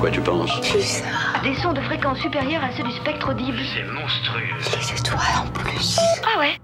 [0.00, 1.42] quoi tu penses Pulsar.
[1.42, 3.58] Des sons de fréquence supérieure à ceux du spectre audible.
[3.74, 4.40] C'est monstrueux.
[4.58, 5.98] Les étoiles en plus.
[6.24, 6.58] Ah ouais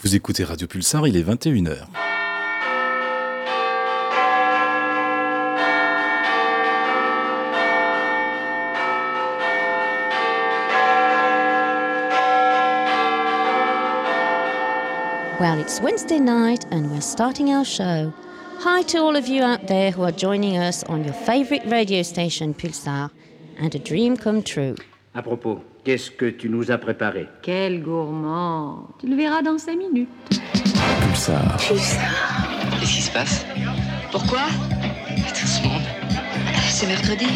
[0.00, 1.78] Vous écoutez Radio Pulsar, il est 21h.
[15.40, 18.12] Well, it's Wednesday night and we're starting our show.
[18.64, 22.02] Hi to all of you out there who are joining us on your favorite radio
[22.02, 23.10] station Pulsar
[23.58, 24.74] and a dream come true.
[25.14, 27.28] À propos, qu'est-ce que tu nous as préparé?
[27.42, 30.08] Quel gourmand Tu le verras dans cinq minutes.
[31.02, 31.56] Pulsar.
[31.58, 32.00] Pulsar.
[32.80, 33.44] Qu'est-ce qui se passe?
[34.10, 34.40] Pourquoi?
[35.28, 35.82] Tout ce monde.
[36.70, 37.26] C'est mercredi.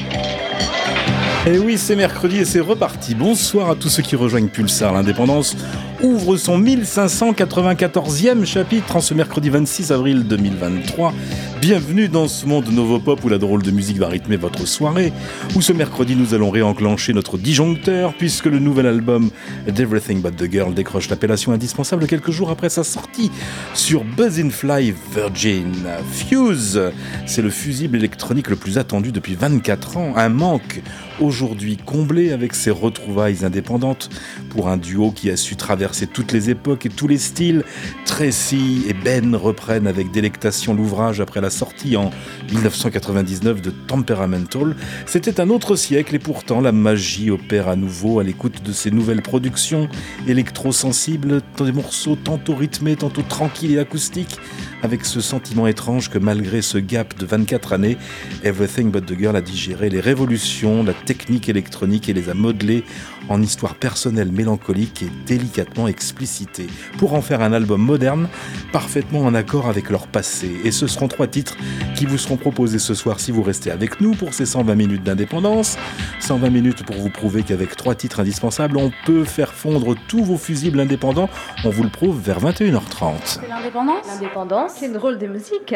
[1.47, 3.15] Et Eh oui, c'est mercredi et c'est reparti.
[3.15, 4.93] Bonsoir à tous ceux qui rejoignent Pulsar.
[4.93, 5.57] L'indépendance
[6.03, 11.13] ouvre son 1594e chapitre en ce mercredi 26 avril 2023.
[11.61, 15.13] Bienvenue dans ce monde Novopop où la drôle de musique va rythmer votre soirée.
[15.55, 19.31] Où ce mercredi nous allons réenclencher notre disjoncteur puisque le nouvel album
[19.67, 23.31] d'Everything But The Girl décroche l'appellation indispensable quelques jours après sa sortie
[23.75, 25.73] sur Buzzin' Fly Virgin.
[26.13, 26.81] Fuse,
[27.27, 30.13] c'est le fusible électronique le plus attendu depuis 24 ans.
[30.17, 30.83] Un manque
[31.21, 34.11] aujourd'hui comblé avec ses retrouvailles indépendantes
[34.51, 37.65] pour un duo qui a su traverser toutes les époques et tous les styles.
[38.05, 42.11] Tracy et Ben reprennent avec délectation l'ouvrage après la sortie en
[42.51, 44.77] 1999 de Temperamental.
[45.07, 48.91] C'était un autre siècle et pourtant la magie opère à nouveau à l'écoute de ces
[48.91, 49.89] nouvelles productions
[50.27, 54.39] électro-sensibles, des morceaux tantôt rythmés, tantôt tranquilles et acoustiques,
[54.83, 57.97] avec ce sentiment étrange que malgré ce gap de 24 années,
[58.45, 62.85] Everything But The Girl a digéré les révolutions, la technique électronique et les a modelées
[63.29, 68.29] en histoire personnelle mélancolique et délicatement explicitée, pour en faire un album moderne,
[68.73, 70.51] parfaitement en accord avec leur passé.
[70.65, 71.57] Et ce seront trois titres
[71.97, 75.03] qui vous seront proposés ce soir si vous restez avec nous pour ces 120 minutes
[75.03, 75.77] d'indépendance.
[76.21, 80.37] 120 minutes pour vous prouver qu'avec trois titres indispensables, on peut faire fondre tous vos
[80.37, 81.29] fusibles indépendants.
[81.65, 83.15] On vous le prouve vers 21h30.
[83.25, 85.75] C'est l'indépendance C'est drôle de musique.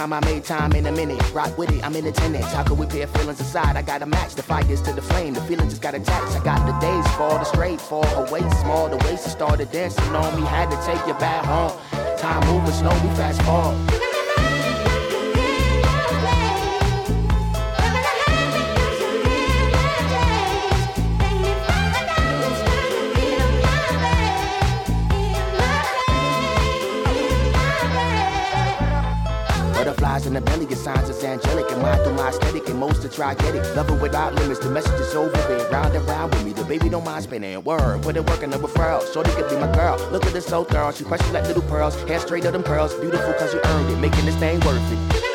[0.00, 1.20] Time I made time in a minute.
[1.34, 2.50] Rock with it, I'm in attendance.
[2.54, 3.76] How could we pair feelings aside?
[3.76, 5.34] I gotta match the fires to the flame.
[5.34, 6.40] The feeling just got attached.
[6.40, 8.88] I got the days fall, the straight fall away small.
[8.88, 10.46] The waist started dancing on me.
[10.46, 11.78] Had to take you back home.
[12.16, 14.09] Time moving slowly, fast forward.
[30.30, 31.70] In the belly, your signs is angelic.
[31.72, 33.76] And mine through my aesthetic, and most to try get it.
[33.76, 35.30] Love it without limits, the message is over.
[35.48, 37.62] Been round and round with me, the baby don't mind spinning.
[37.64, 39.02] Word, put it working over referral.
[39.12, 39.98] Shorty could be my girl.
[40.12, 42.00] Look at this so thorough, she precious like little pearls.
[42.02, 43.96] Hair straight of them curls, beautiful cause you earned it.
[43.96, 45.29] Making this thing worth it.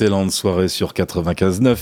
[0.00, 1.76] Excellente soirée sur 95.9.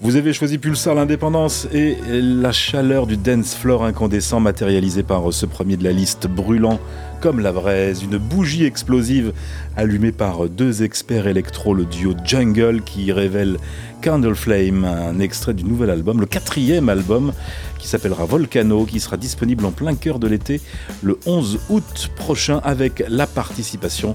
[0.00, 5.46] Vous avez choisi Pulsar l'indépendance et la chaleur du dance floor incandescent matérialisé par ce
[5.46, 6.80] premier de la liste brûlant
[7.26, 9.32] comme la braise, une bougie explosive
[9.76, 13.56] allumée par deux experts électro, le duo Jungle qui révèle
[14.00, 17.32] Candle Flame, un extrait du nouvel album, le quatrième album
[17.80, 20.60] qui s'appellera Volcano, qui sera disponible en plein cœur de l'été
[21.02, 24.14] le 11 août prochain avec la participation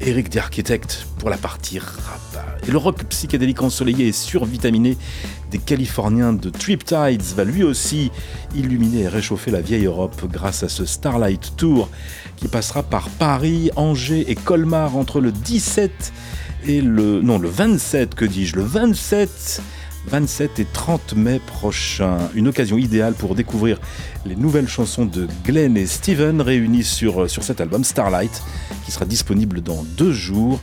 [0.00, 2.46] d'Eric The Architect pour la partie rap.
[2.66, 4.96] Et le rock psychédélique ensoleillé et survitaminé
[5.50, 8.10] des Californiens de Triptides va lui aussi
[8.54, 11.88] illuminer et réchauffer la vieille Europe grâce à ce Starlight Tour
[12.36, 16.12] qui passera par Paris, Angers et Colmar entre le 17
[16.66, 19.62] et le non le 27 que dis-je le 27
[20.08, 22.18] 27 et 30 mai prochain.
[22.34, 23.78] Une occasion idéale pour découvrir
[24.24, 28.42] les nouvelles chansons de Glenn et Steven réunies sur, sur cet album Starlight
[28.84, 30.60] qui sera disponible dans deux jours.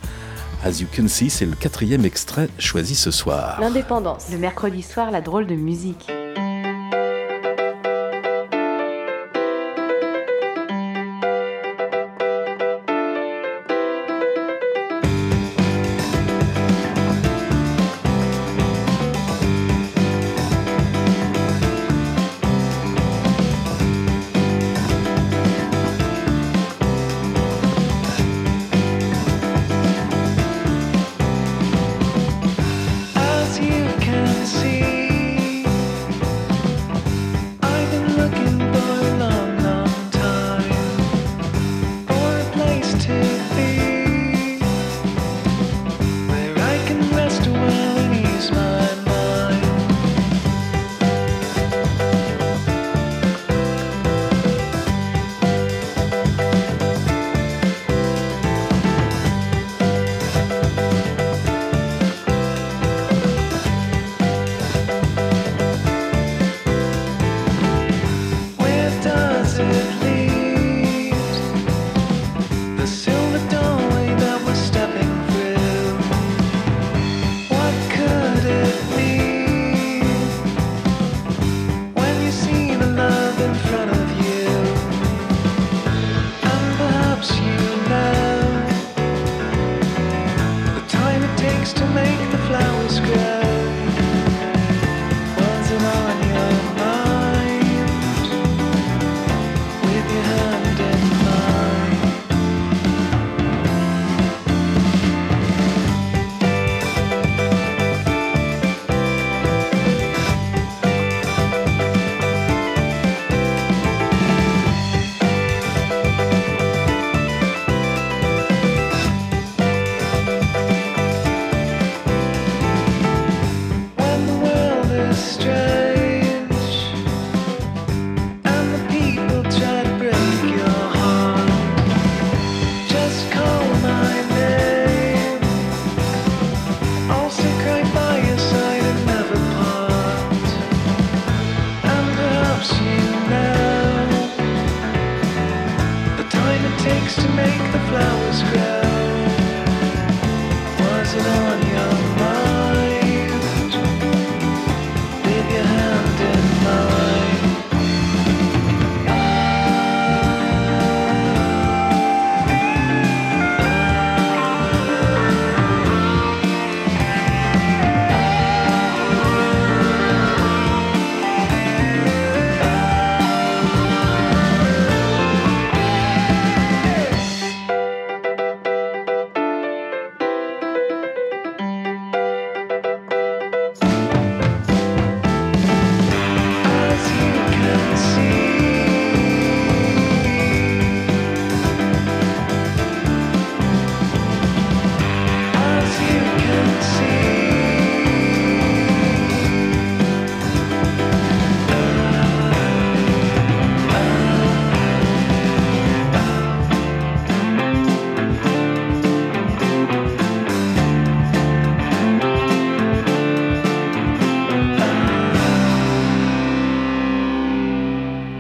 [0.66, 3.62] As you can see, c'est le quatrième extrait choisi ce soir.
[3.62, 4.32] L'indépendance.
[4.32, 6.10] Le mercredi soir, la drôle de musique.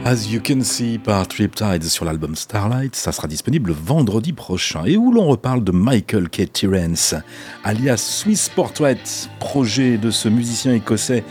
[0.07, 4.97] As You Can See par Triptide sur l'album Starlight, ça sera disponible vendredi prochain et
[4.97, 6.53] où l'on reparle de Michael K.
[6.53, 7.15] Tyrens,
[7.63, 8.99] alias Swiss Portrait,
[9.39, 11.23] projet de ce musicien écossais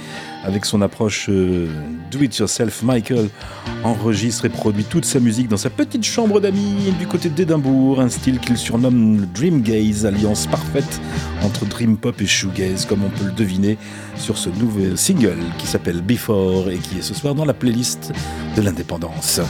[0.43, 1.69] avec son approche euh,
[2.11, 3.29] do-it-yourself, Michael
[3.85, 8.09] enregistre et produit toute sa musique dans sa petite chambre d'amis du côté d'Édimbourg, un
[8.09, 11.01] style qu'il surnomme Dream Gaze, alliance parfaite
[11.45, 13.77] entre dream pop et shoegaze, comme on peut le deviner
[14.17, 18.13] sur ce nouveau single qui s'appelle Before et qui est ce soir dans la playlist
[18.57, 19.41] de l'indépendance.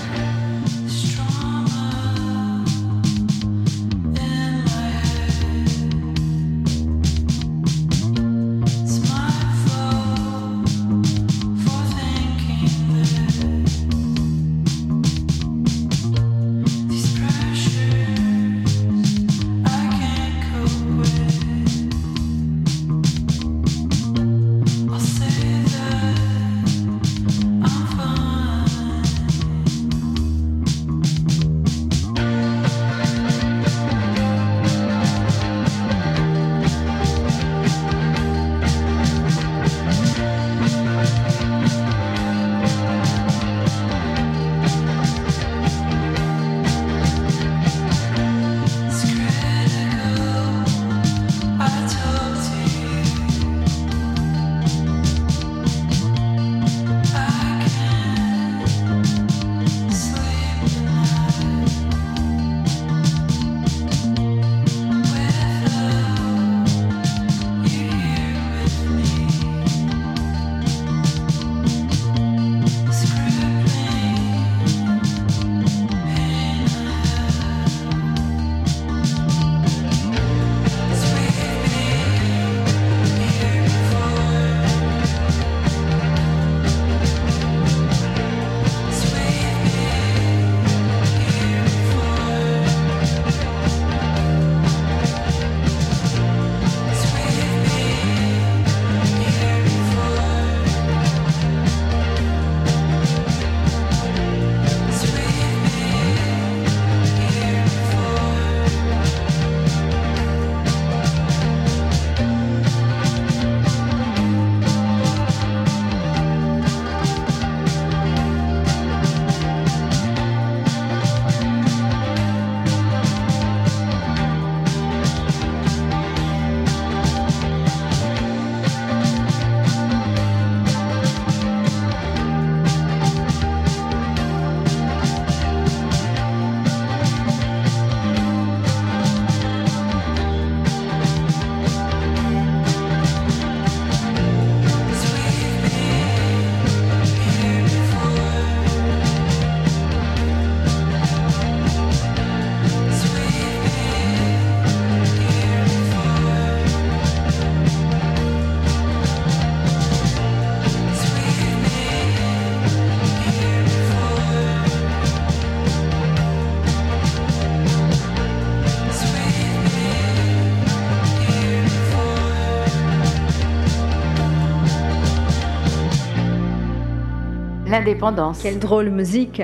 [177.84, 178.40] L'indépendance.
[178.40, 179.42] Quelle drôle musique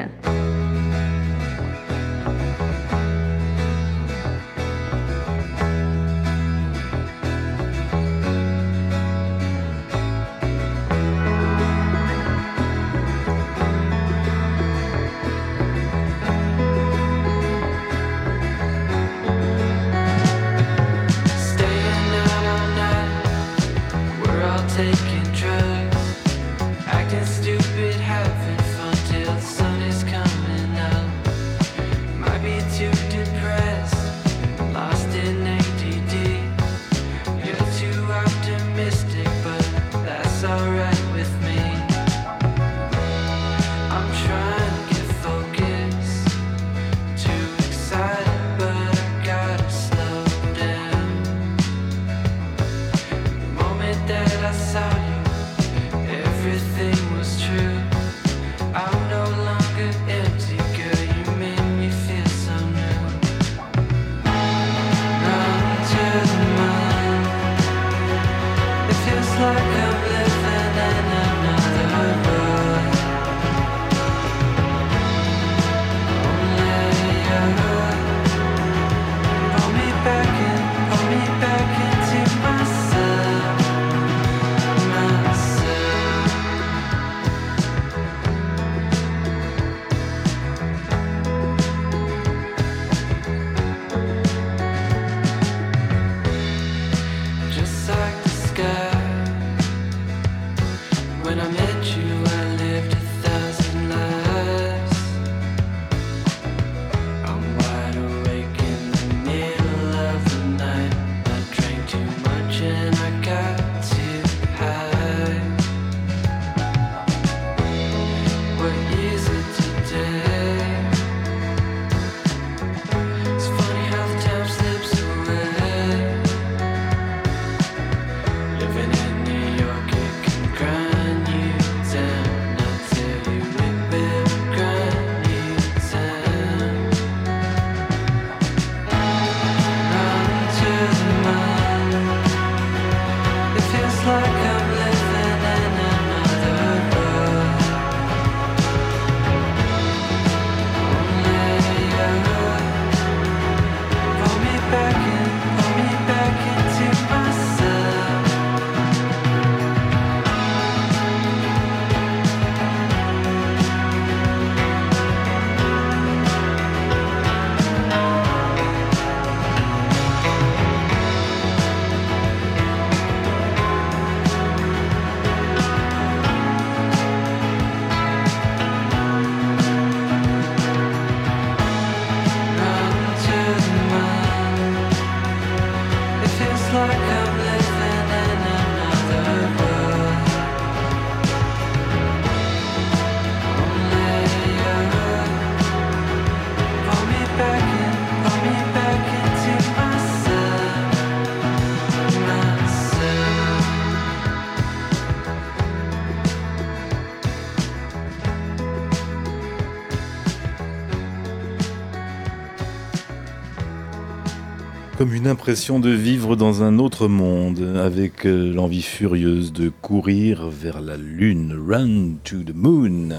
[215.21, 220.81] une impression de vivre dans un autre monde, avec euh, l'envie furieuse de courir vers
[220.81, 221.55] la lune.
[221.69, 223.11] Run to the moon.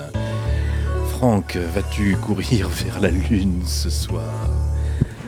[1.12, 4.50] Franck, vas-tu courir vers la lune ce soir?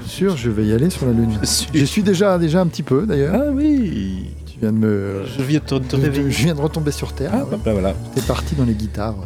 [0.07, 1.38] Sûr, je vais y aller sur la lune.
[1.75, 3.36] Je suis déjà, déjà un petit peu d'ailleurs.
[3.36, 5.25] Ah oui Tu viens de me.
[5.38, 6.31] Je viens de te, réveiller.
[6.31, 7.31] je viens de retomber sur terre.
[7.36, 7.57] Ah, ouais.
[7.64, 7.94] bah, voilà.
[8.16, 9.18] T'es parti dans les guitares.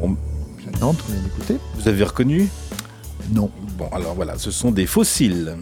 [0.00, 0.16] Bon,
[0.80, 1.58] Nantes, on vient d'écouter.
[1.76, 2.48] vous avez reconnu?
[3.32, 3.50] Non.
[3.76, 5.54] Bon, alors voilà, ce sont des fossiles.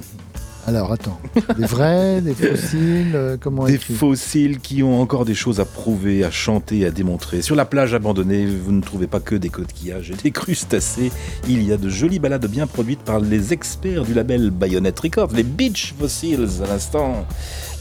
[0.67, 1.21] Alors attends.
[1.57, 6.25] Des vrais, des fossiles, euh, comment Des fossiles qui ont encore des choses à prouver,
[6.25, 7.41] à chanter, à démontrer.
[7.41, 11.13] Sur la plage abandonnée, vous ne trouvez pas que des coquillages et des crustacés.
[11.49, 15.31] Il y a de jolies balades bien produites par les experts du label Bayonet Records,
[15.35, 17.27] les Beach Fossils à l'instant.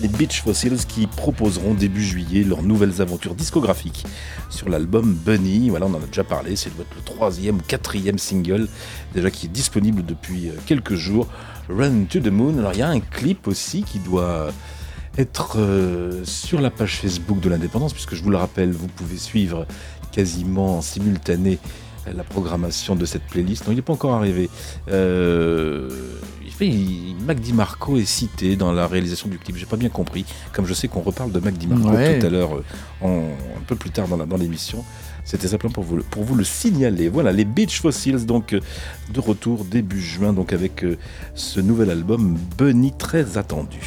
[0.01, 4.05] Les Beach Fossils qui proposeront début juillet leurs nouvelles aventures discographiques
[4.49, 5.69] sur l'album Bunny.
[5.69, 8.67] Voilà, on en a déjà parlé, c'est le troisième ou quatrième single
[9.13, 11.27] déjà qui est disponible depuis euh, quelques jours.
[11.69, 12.57] Run to the Moon.
[12.59, 14.51] Alors il y a un clip aussi qui doit
[15.17, 19.17] être euh, sur la page Facebook de l'indépendance, puisque je vous le rappelle, vous pouvez
[19.17, 19.65] suivre
[20.11, 21.57] quasiment en simultané
[22.13, 23.65] la programmation de cette playlist.
[23.65, 24.49] Non, il n'est pas encore arrivé.
[24.89, 25.89] Euh,
[26.55, 29.55] fait, il- Mac DiMarco est cité dans la réalisation du clip.
[29.57, 30.25] J'ai pas bien compris.
[30.53, 32.19] Comme je sais qu'on reparle de Mac DiMarco Ouais.
[32.19, 32.55] tout à l'heure,
[33.03, 34.83] euh, un peu plus tard dans l'émission.
[35.23, 37.09] C'était simplement pour vous, le- pour vous le signaler.
[37.09, 38.59] Voilà, les Beach Fossils, donc euh,
[39.11, 40.97] de retour début juin, donc avec euh,
[41.33, 43.79] ce nouvel album Bunny très attendu.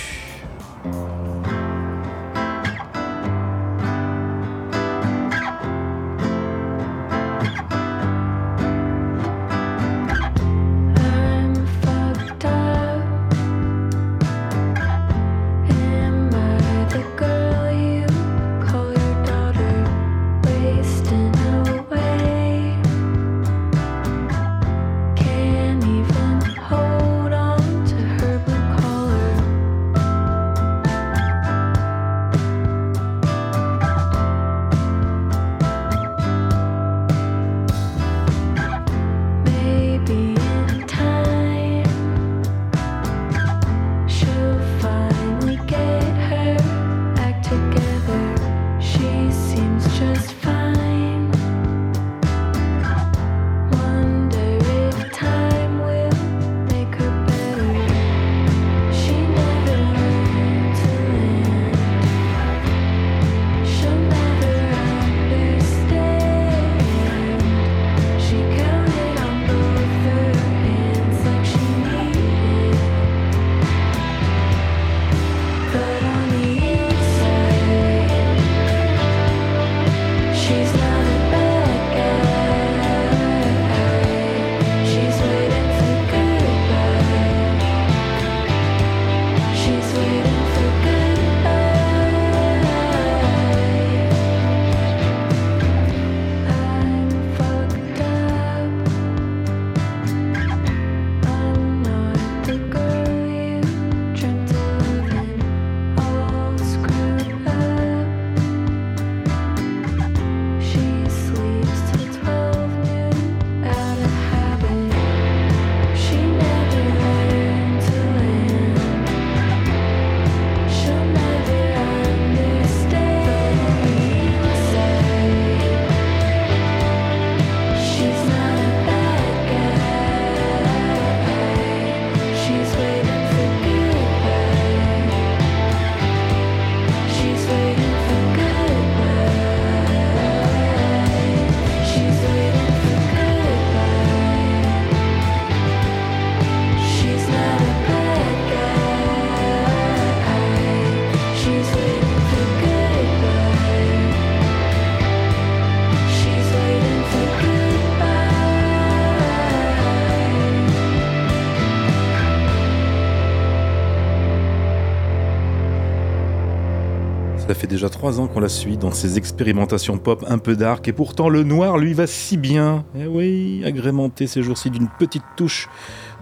[167.68, 170.92] Fait déjà trois ans qu'on la suit dans ses expérimentations pop un peu dark, et
[170.92, 172.85] pourtant le noir lui va si bien.
[172.98, 175.68] Eh oui, agrémenté ces jours-ci d'une petite touche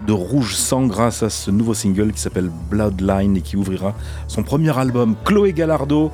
[0.05, 3.93] de rouge sang grâce à ce nouveau single qui s'appelle Bloodline et qui ouvrira
[4.27, 6.11] son premier album, Chloé Gallardo.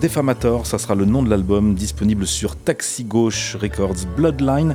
[0.00, 4.06] Defamator, ça sera le nom de l'album, disponible sur Taxi Gauche Records.
[4.16, 4.74] Bloodline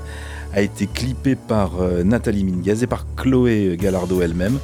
[0.54, 4.60] a été clippé par euh, Nathalie Minguez et par Chloé Gallardo elle-même.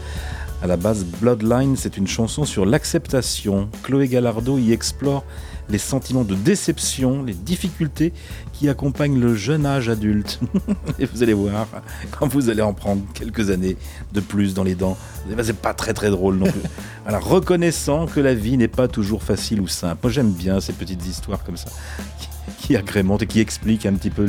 [0.63, 3.67] À la base, Bloodline, c'est une chanson sur l'acceptation.
[3.83, 5.25] Chloé Gallardo y explore
[5.67, 8.13] les sentiments de déception, les difficultés
[8.53, 10.39] qui accompagnent le jeune âge adulte.
[10.99, 11.67] Et vous allez voir,
[12.17, 13.75] quand vous allez en prendre quelques années
[14.13, 14.97] de plus dans les dents,
[15.41, 16.61] c'est pas très très drôle non plus.
[17.03, 19.97] Voilà, reconnaissant que la vie n'est pas toujours facile ou simple.
[20.03, 21.67] Moi j'aime bien ces petites histoires comme ça
[22.63, 24.23] qui- agrémentent et qui expliquent un petit peu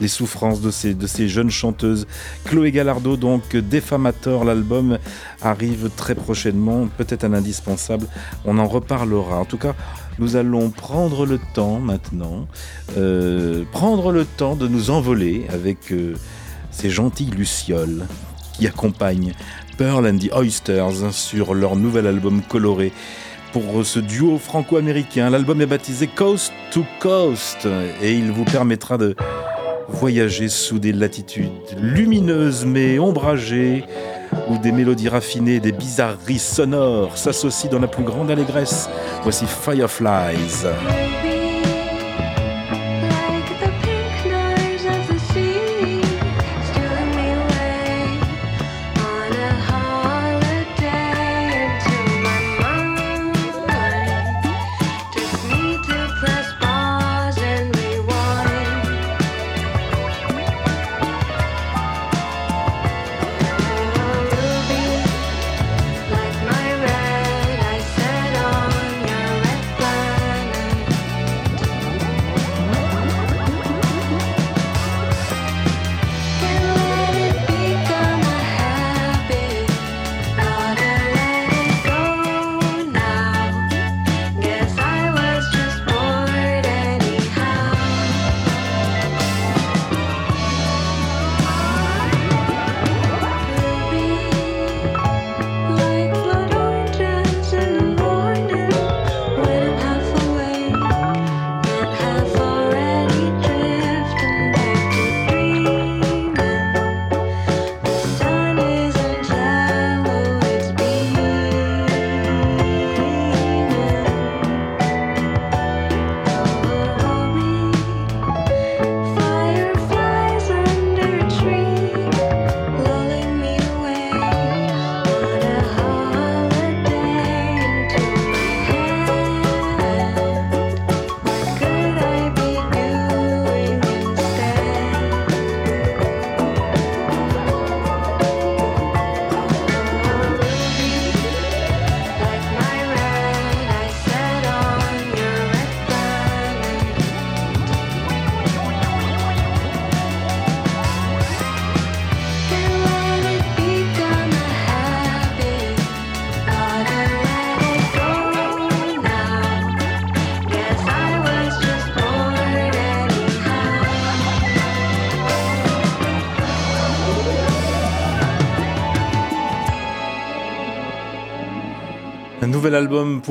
[0.00, 2.06] les, souffrances de ces, de ces jeunes chanteuses.
[2.44, 4.98] Chloé Gallardo, donc Défamator, l'album
[5.42, 8.06] arrive très prochainement, peut-être un indispensable,
[8.44, 9.38] on en reparlera.
[9.40, 9.74] En tout cas,
[10.18, 12.46] nous allons prendre le temps maintenant,
[12.96, 16.14] euh, prendre le temps de nous envoler avec euh,
[16.70, 18.06] ces gentilles lucioles
[18.52, 19.32] qui accompagnent
[19.76, 22.92] Pearl and the Oysters sur leur nouvel album coloré.
[23.52, 27.66] Pour ce duo franco-américain, l'album est baptisé Coast to Coast
[28.02, 29.16] et il vous permettra de
[29.88, 31.48] voyager sous des latitudes
[31.80, 33.84] lumineuses mais ombragées
[34.48, 38.88] où des mélodies raffinées des bizarreries sonores s'associent dans la plus grande allégresse.
[39.22, 40.66] Voici Fireflies.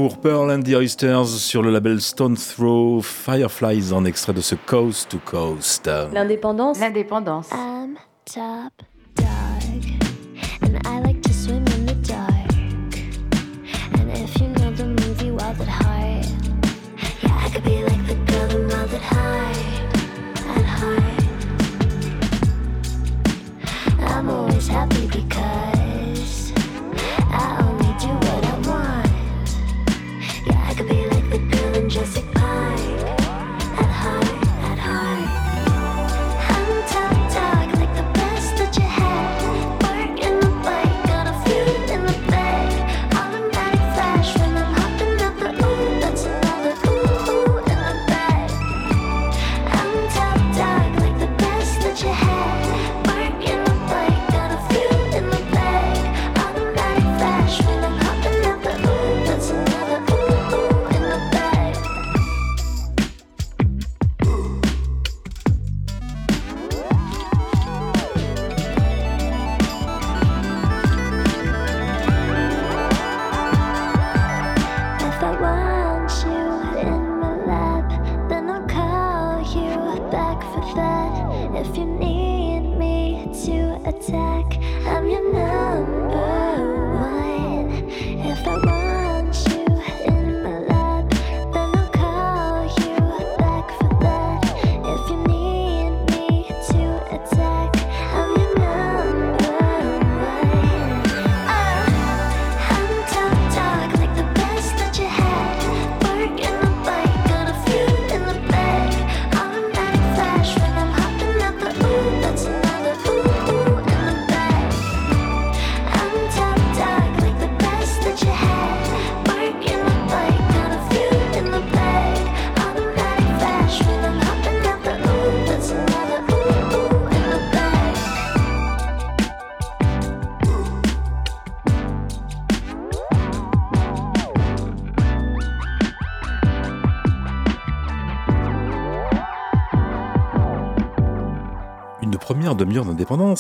[0.08, 4.56] Pour Pearl and the Oysters sur le label Stone Throw, Fireflies en extrait de ce
[4.56, 5.90] Coast to Coast.
[6.14, 6.80] L'indépendance.
[6.80, 7.50] L'indépendance.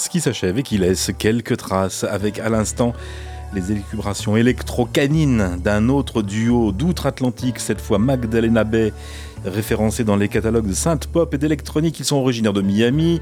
[0.10, 2.93] Qui s'achève et qui laisse quelques traces avec à l'instant
[3.54, 8.93] les élucubrations électro-canines d'un autre duo d'outre-Atlantique, cette fois Magdalena Bay,
[9.46, 12.00] référencé dans les catalogues de synth pop et d'électronique.
[12.00, 13.20] Ils sont originaires de Miami,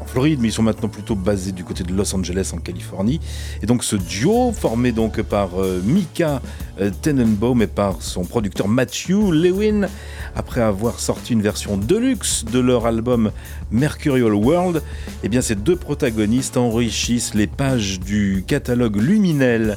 [0.00, 3.20] en Floride, mais ils sont maintenant plutôt basés du côté de Los Angeles en Californie.
[3.62, 6.42] Et donc ce duo, formé donc par euh, Mika
[6.80, 9.88] euh, Tenenbaum et par son producteur Matthew Lewin,
[10.34, 13.32] après avoir sorti une version deluxe de leur album
[13.70, 14.82] Mercurial World,
[15.22, 19.76] eh bien ces deux protagonistes enrichissent les pages du catalogue Luminel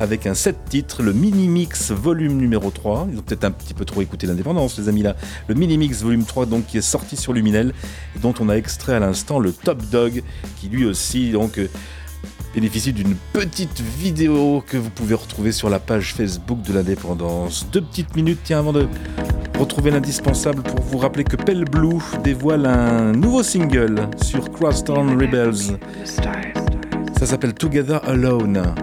[0.00, 3.08] avec un set titres, le Mini Mix volume numéro 3.
[3.12, 5.14] Ils ont peut-être un petit peu trop écouté l'indépendance, les amis là.
[5.48, 7.72] Le Mini Mix volume 3, donc, qui est sorti sur Luminel,
[8.16, 10.22] et dont on a extrait à l'instant le Top Dog,
[10.60, 11.68] qui lui aussi, donc, euh,
[12.54, 17.66] bénéficie d'une petite vidéo que vous pouvez retrouver sur la page Facebook de l'indépendance.
[17.72, 18.88] Deux petites minutes, tiens, avant de
[19.58, 25.78] retrouver l'indispensable pour vous rappeler que Pale Blue dévoile un nouveau single sur Crosstown Rebels.
[27.18, 28.74] Ça s'appelle Together Alone.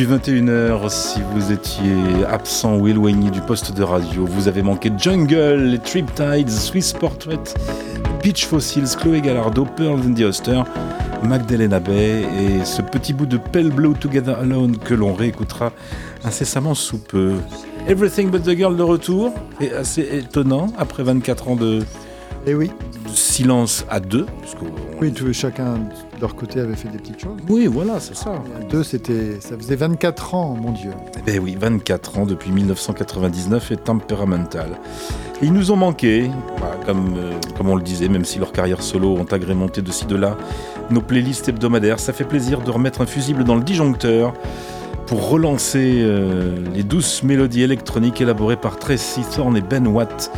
[0.00, 4.90] Depuis 21h, si vous étiez absent ou éloigné du poste de radio, vous avez manqué
[4.96, 7.38] Jungle, les Triptides, Swiss Portrait,
[8.22, 10.62] Beach Fossils, Chloé Gallardo, Pearl and the Oster,
[11.22, 15.70] Magdalena Bay et ce petit bout de Pale Blue Together Alone que l'on réécoutera
[16.24, 17.34] incessamment sous peu.
[17.86, 21.80] Everything But the Girl de retour est assez étonnant après 24 ans de,
[22.46, 22.68] Et oui,
[23.04, 24.24] de silence à deux.
[24.40, 27.38] puisqu'on- oui, tous, chacun de leur côté avait fait des petites choses.
[27.48, 28.42] Oui, voilà, c'est ça.
[28.70, 30.90] Deux, c'était, ça faisait 24 ans, mon Dieu.
[31.18, 34.78] Eh ben oui, 24 ans depuis 1999 et Temperamental.
[35.42, 38.52] Et ils nous ont manqué, voilà, comme, euh, comme on le disait, même si leurs
[38.52, 40.36] carrières solo ont agrémenté de ci de là
[40.90, 41.98] nos playlists hebdomadaires.
[41.98, 44.34] Ça fait plaisir de remettre un fusible dans le disjoncteur
[45.06, 50.30] pour relancer euh, les douces mélodies électroniques élaborées par Tracy Thorne et Ben Watt.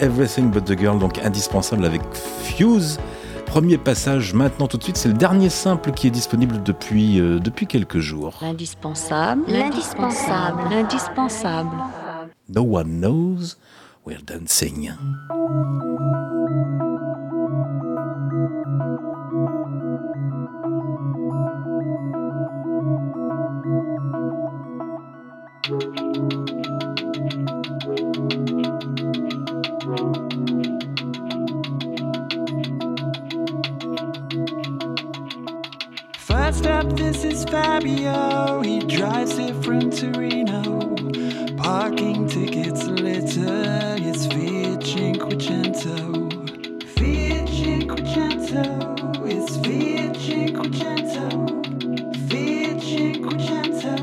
[0.00, 2.00] Everything But the Girl, donc indispensable avec
[2.42, 2.98] Fuse.
[3.50, 7.40] Premier passage maintenant tout de suite, c'est le dernier simple qui est disponible depuis, euh,
[7.40, 8.38] depuis quelques jours.
[8.40, 9.42] L'indispensable.
[9.48, 10.62] L'indispensable.
[10.70, 11.76] L'indispensable.
[12.48, 13.56] No one knows
[14.06, 14.92] we're dancing.
[36.80, 38.62] up, this is Fabio.
[38.62, 40.96] He drives it from Torino.
[41.56, 46.30] Parking tickets litter, it's Fiat Cinquecento.
[46.96, 48.64] Fiat Cinquecento,
[49.28, 51.26] it's Fiat Cinquecento.
[52.28, 53.94] Fiat Cinquecento.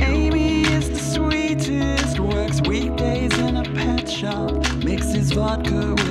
[0.00, 4.50] Amy is the sweetest, works weekdays in a pet shop,
[4.82, 6.03] mixes vodka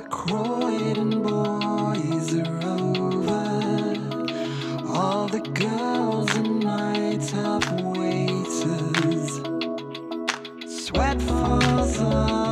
[0.00, 3.94] Croydon boys are over.
[4.88, 9.40] All the girls and nights have waiters.
[10.66, 12.43] Sweat falls off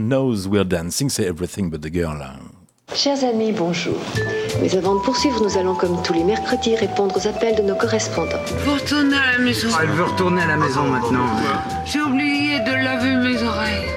[0.00, 2.20] Knows we're dancing, c'est everything but the girl.
[2.22, 2.36] hein.
[2.94, 3.96] Chers amis, bonjour.
[4.60, 7.74] Mais avant de poursuivre, nous allons, comme tous les mercredis, répondre aux appels de nos
[7.74, 8.36] correspondants.
[8.64, 9.68] Faut retourner à la maison.
[9.82, 11.26] Elle veut retourner à la maison maintenant.
[11.86, 13.88] J'ai oublié de laver mes oreilles.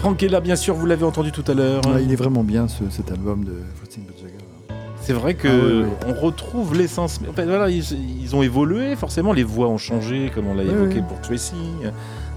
[0.00, 1.80] Franck est là, bien sûr, vous l'avez entendu tout à l'heure.
[1.86, 4.78] Ouais, il est vraiment bien ce- cet album de Everything But the Girl.
[5.00, 6.14] C'est vrai que Ah oui, oui.
[6.18, 7.20] on retrouve l'essence.
[7.20, 7.84] Mais en fait, voilà, ils,
[8.22, 11.02] ils ont évolué, forcément, les voix ont changé, comme on l'a Oui, évoqué oui.
[11.08, 11.54] pour Tracy,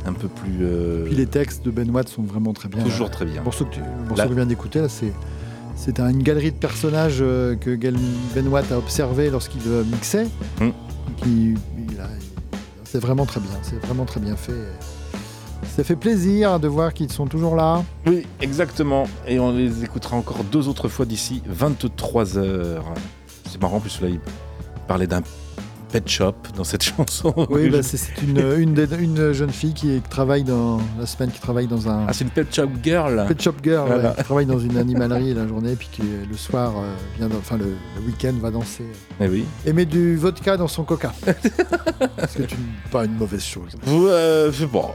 [0.09, 0.59] un peu plus.
[0.61, 2.83] euh, Puis les textes de Ben Watt sont vraiment très bien.
[2.83, 3.35] Toujours très bien.
[3.37, 5.13] Le morceau que tu, morceau Là- que je viens d'écouter, là, c'est
[5.75, 7.75] c'est un- une galerie de personnages euh, que
[8.35, 10.27] Ben Watt a observé lorsqu'il euh, mixait.
[10.59, 10.69] Mm.
[11.23, 11.53] Qui,
[11.89, 13.51] il a- il- c'est vraiment très bien.
[13.61, 14.53] C'est vraiment très bien fait.
[15.75, 17.83] Ça fait plaisir de voir qu'ils sont toujours là.
[18.05, 19.05] Oui, exactement.
[19.27, 22.85] Et on les écoutera encore deux autres fois d'ici 23 heures.
[23.49, 24.19] C'est marrant, en plus là, il
[24.87, 25.21] parlait d'un
[25.91, 27.33] pet shop dans cette chanson.
[27.49, 31.39] Oui, bah, c'est une, une, des- une jeune fille qui travaille dans la semaine, qui
[31.39, 33.25] travaille dans un Ah, c'est une pet shop girl.
[33.27, 34.09] pet shop girl, Voilà.
[34.09, 37.37] ouais, qui travaille dans une animalerie la journée, puis qui le soir, euh, vient, dans-
[37.37, 38.85] enfin le, le week-end, va danser.
[39.19, 39.45] Eh oui.
[39.65, 41.11] Et met du vodka dans son coca.
[42.29, 43.75] c'est une, pas une mauvaise chose.
[43.87, 44.89] Ouais, c'est bon.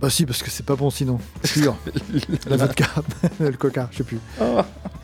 [0.00, 1.18] Bah si, parce que c'est pas bon sinon.
[1.42, 1.74] Sûr.
[2.48, 2.86] la vodka,
[3.40, 4.18] le coca, je sais plus.
[4.40, 4.60] Oh.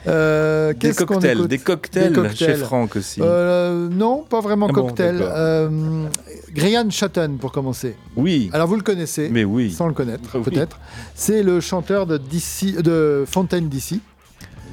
[0.06, 2.36] Euh, Des cocktails, écoute des cocktails, Des cocktails.
[2.36, 3.20] chez Franck aussi.
[3.22, 5.18] Euh, non, pas vraiment Ah cocktail.
[5.22, 6.04] Euh,
[6.52, 7.96] Grian Chatten, pour commencer.
[8.16, 8.50] Oui.
[8.52, 9.70] Alors vous le connaissez, Mais oui.
[9.72, 10.42] sans le connaître, Oui.
[10.42, 10.78] peut-être.
[11.14, 14.00] C'est le chanteur de, DC, de Fontaine DC.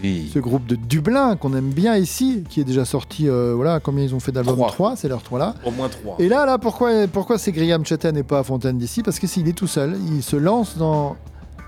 [0.04, 0.30] Oui.
[0.34, 4.04] Ce groupe de Dublin qu'on aime bien ici, qui est déjà sorti, euh, voilà, combien
[4.04, 4.72] ils ont fait d'albums Trois.
[4.72, 5.56] 3, c'est leur 3 là.
[5.66, 6.16] Au moins trois.
[6.20, 9.04] Et là, là, pourquoi, pourquoi c'est Graham Chatten et pas Fontaine d'ici?
[9.04, 11.16] Parce que s'il est tout seul, il se lance dans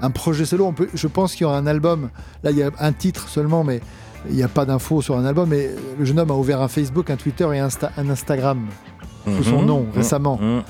[0.01, 0.65] un projet solo.
[0.65, 2.09] On peut, je pense qu'il y aura un album.
[2.43, 3.82] Là, il y a un titre seulement, mais
[4.29, 5.49] il n'y a pas d'infos sur un album.
[5.49, 5.69] Mais
[5.99, 8.67] le jeune homme a ouvert un Facebook, un Twitter et Insta- un Instagram
[9.38, 9.65] sous son Mhm.
[9.67, 9.88] nom Mhm.
[9.95, 10.39] récemment.
[10.41, 10.61] Mhm.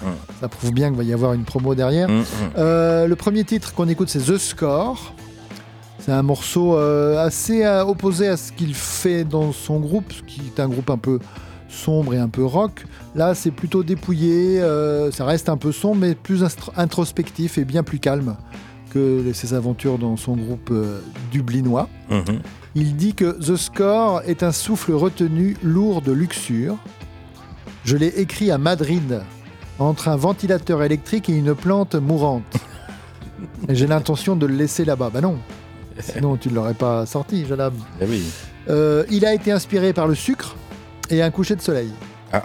[0.41, 2.09] Ça prouve bien qu'il va y avoir une promo derrière.
[2.09, 2.24] Mhm.
[2.57, 5.14] Euh, le premier titre qu'on écoute, c'est The Score.
[6.12, 10.41] C'est un morceau euh, assez euh, opposé à ce qu'il fait dans son groupe, qui
[10.41, 11.20] est un groupe un peu
[11.70, 12.84] sombre et un peu rock.
[13.16, 16.43] Là, c'est plutôt dépouillé, euh, ça reste un peu sombre, mais plus
[16.76, 18.36] introspectif et bien plus calme
[18.89, 20.99] que ses aventures dans son groupe euh,
[21.32, 21.88] dublinois.
[22.09, 22.41] Mhm.
[22.76, 26.76] Il dit que The Score est un souffle retenu lourd de luxure.
[27.86, 29.22] Je l'ai écrit à Madrid,
[29.80, 32.57] entre un ventilateur électrique et une plante mourante.
[33.70, 35.09] J'ai l'intention de le laisser là-bas.
[35.09, 35.38] Bah non,
[36.00, 37.78] sinon tu ne l'aurais pas sorti, jeune homme.
[38.02, 38.24] Eh oui.
[38.70, 40.56] Euh, il a été inspiré par le sucre
[41.10, 41.92] et un coucher de soleil.
[42.32, 42.44] Ah.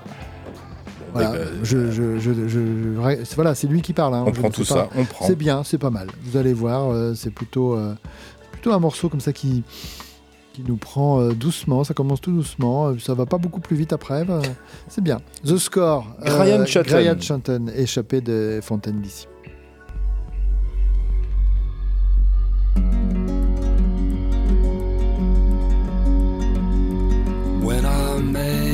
[1.13, 4.15] Voilà, Eh ben, je, je- je- je- je- c'est- voilà, c'est lui qui parle.
[4.15, 4.75] hein, On prend tout pas.
[4.75, 5.27] ça, on prend.
[5.27, 6.09] C'est bien, c'est pas mal.
[6.23, 7.95] Vous allez voir, euh, c'est plutôt, euh,
[8.53, 9.63] plutôt un morceau comme ça qui,
[10.53, 11.85] qui nous prend euh, doucement.
[11.85, 12.89] Ça commence tout doucement.
[12.89, 14.25] euh, ça va pas beaucoup plus vite après.
[14.27, 14.43] bah,
[14.89, 15.21] c'est bien.
[15.47, 16.07] The Score.
[16.23, 19.27] Graham Chatten, échappé de Fontaine d'ici.
[27.67, 28.66] When I make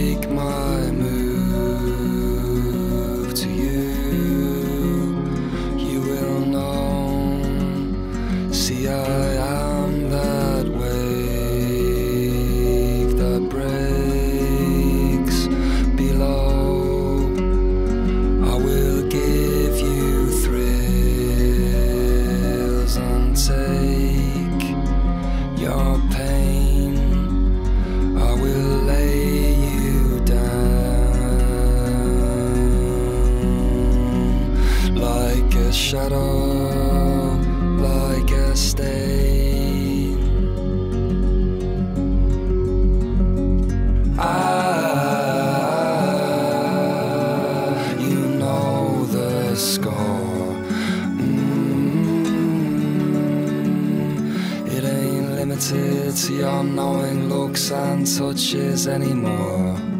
[58.22, 59.91] touches anymore.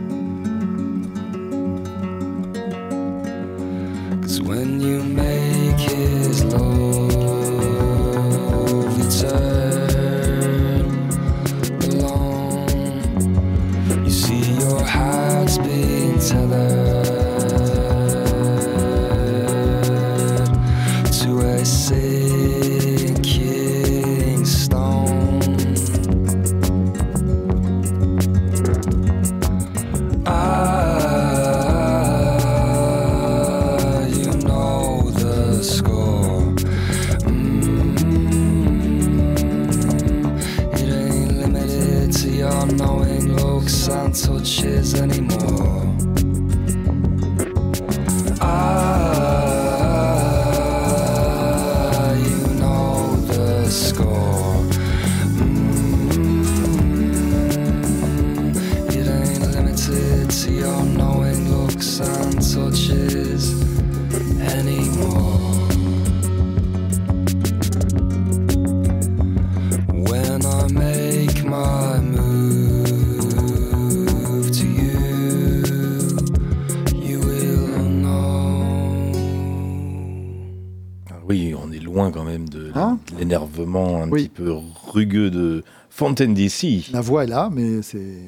[84.13, 84.29] Oui.
[84.29, 84.55] petit peu
[84.87, 86.91] rugueux de Fontaine DC.
[86.93, 88.19] La voix est là, mais c'est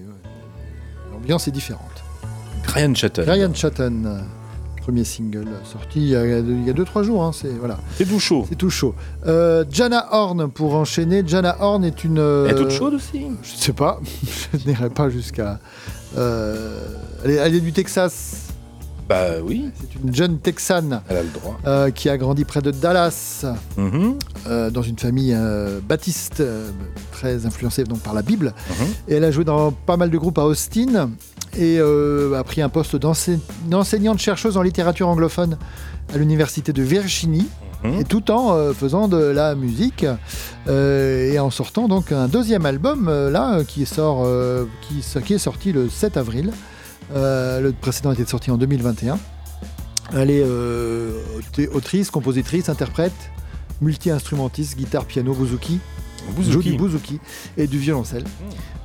[1.13, 2.03] l'ambiance est différente.
[2.67, 3.25] Ryan Chatton.
[3.27, 4.21] Ryan Chatton, euh,
[4.83, 7.23] premier single sorti il y a 2-3 jours.
[7.23, 7.79] hein, c'est voilà.
[7.97, 8.47] C'est tout chaud.
[8.49, 8.95] C'est tout chaud.
[9.27, 11.23] Euh, Jana Horn pour enchaîner.
[11.27, 12.19] Jana Horn est une.
[12.19, 14.01] euh, Elle est toute chaude aussi Je sais pas.
[14.55, 15.59] je n'irai pas jusqu'à.
[16.17, 16.81] euh,
[17.25, 18.44] elle est du Texas.
[19.09, 19.71] Bah oui.
[19.79, 21.03] C'est une jeune Texane.
[21.09, 21.59] Elle a le droit.
[21.67, 23.45] euh, qui a grandi près de Dallas,
[23.77, 24.15] Mhm.
[24.47, 26.43] euh, dans une famille euh, baptiste,
[27.13, 28.55] très influencée donc par la Bible.
[28.71, 28.87] Mhm.
[29.09, 31.11] Et elle a joué dans pas mal de groupes à Austin
[31.59, 33.39] et a pris un poste d'ensei-
[33.69, 35.57] d'enseignante chercheuse en littérature anglophone
[36.13, 37.47] à l'université de Virginie.
[37.85, 38.01] Mhm.
[38.01, 40.07] Et tout en faisant de la musique
[40.67, 44.27] et en sortant donc un deuxième album là qui sort
[44.89, 46.51] qui, qui est sorti le 7 avril.
[47.13, 49.19] Euh, le précédent était sorti en 2021.
[50.15, 51.21] Elle est euh,
[51.73, 53.31] autrice, compositrice, interprète,
[53.81, 55.81] multi-instrumentiste, guitare, piano, bouzouki.
[56.37, 56.71] Bouzouki.
[56.71, 57.21] Du bouzouki
[57.57, 58.25] et du violoncelle.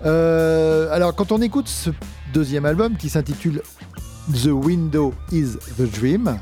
[0.05, 1.89] Euh, alors, quand on écoute ce
[2.34, 3.61] deuxième album qui s'intitule
[4.34, 6.38] The Window is the Dream,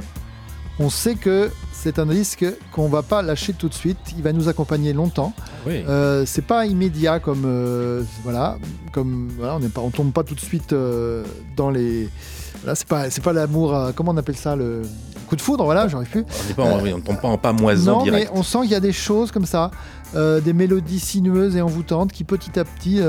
[0.79, 3.97] on sait que c'est un disque qu'on va pas lâcher tout de suite.
[4.17, 5.33] Il va nous accompagner longtemps.
[5.65, 5.83] Oui.
[5.87, 8.57] Euh, c'est pas immédiat comme euh, voilà,
[8.91, 11.23] comme voilà, on n'est pas, on tombe pas tout de suite euh,
[11.55, 12.09] dans les.
[12.61, 13.75] Voilà, c'est pas, c'est pas l'amour.
[13.75, 14.81] euh, comment on appelle ça le
[15.27, 16.23] coup de foudre Voilà, j'aurais pu.
[16.57, 18.31] On ne tombe pas en pamoison Non, direct.
[18.31, 19.71] mais on sent qu'il y a des choses comme ça,
[20.15, 23.01] des mélodies sinueuses et envoûtantes qui petit à petit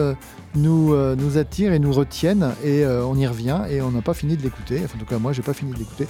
[0.54, 4.02] nous, euh, nous attirent et nous retiennent et euh, on y revient et on n'a
[4.02, 4.80] pas fini de l'écouter.
[4.84, 6.06] Enfin, en tout cas, moi, j'ai pas fini de l'écouter.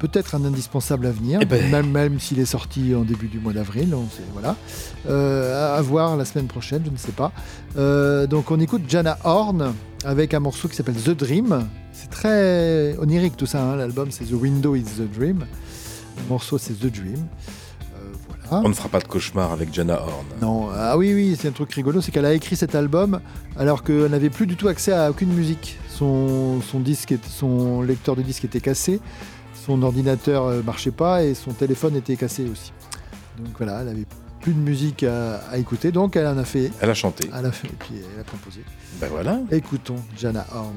[0.00, 1.70] Peut-être un indispensable à venir, Eh ben.
[1.70, 3.94] même, même s'il est sorti en début du mois d'avril.
[3.94, 4.56] on sait- Voilà.
[5.08, 7.32] Euh, à, voir la semaine prochaine, je ne sais pas.
[7.76, 9.74] Euh, donc on écoute Jana Horn
[10.04, 11.66] avec un morceau qui s'appelle The Dream.
[11.92, 15.44] C'est très onirique tout ça, hein, l'album c'est The Window is the Dream.
[16.16, 17.26] Le morceau c'est The Dream.
[17.94, 17.98] Euh,
[18.48, 18.64] voilà.
[18.64, 20.26] On ne fera pas de cauchemar avec Jana Horn.
[20.40, 23.20] Non, ah oui, oui, c'est un truc rigolo, c'est qu'elle a écrit cet album
[23.58, 25.78] alors qu'elle n'avait plus du tout accès à aucune musique.
[25.90, 29.00] Son, son, disque son lecteur de disque était cassé,
[29.64, 32.72] son ordinateur euh, marchait pas et son téléphone était cassé aussi.
[33.38, 34.06] Donc voilà, elle avait
[34.40, 36.70] plus de musique à, à écouter, donc elle en a fait.
[36.80, 37.28] Elle a chanté.
[37.36, 38.62] Elle a fait, et puis elle a composé.
[39.00, 39.38] Ben voilà.
[39.50, 40.74] Écoutons Jana Horn.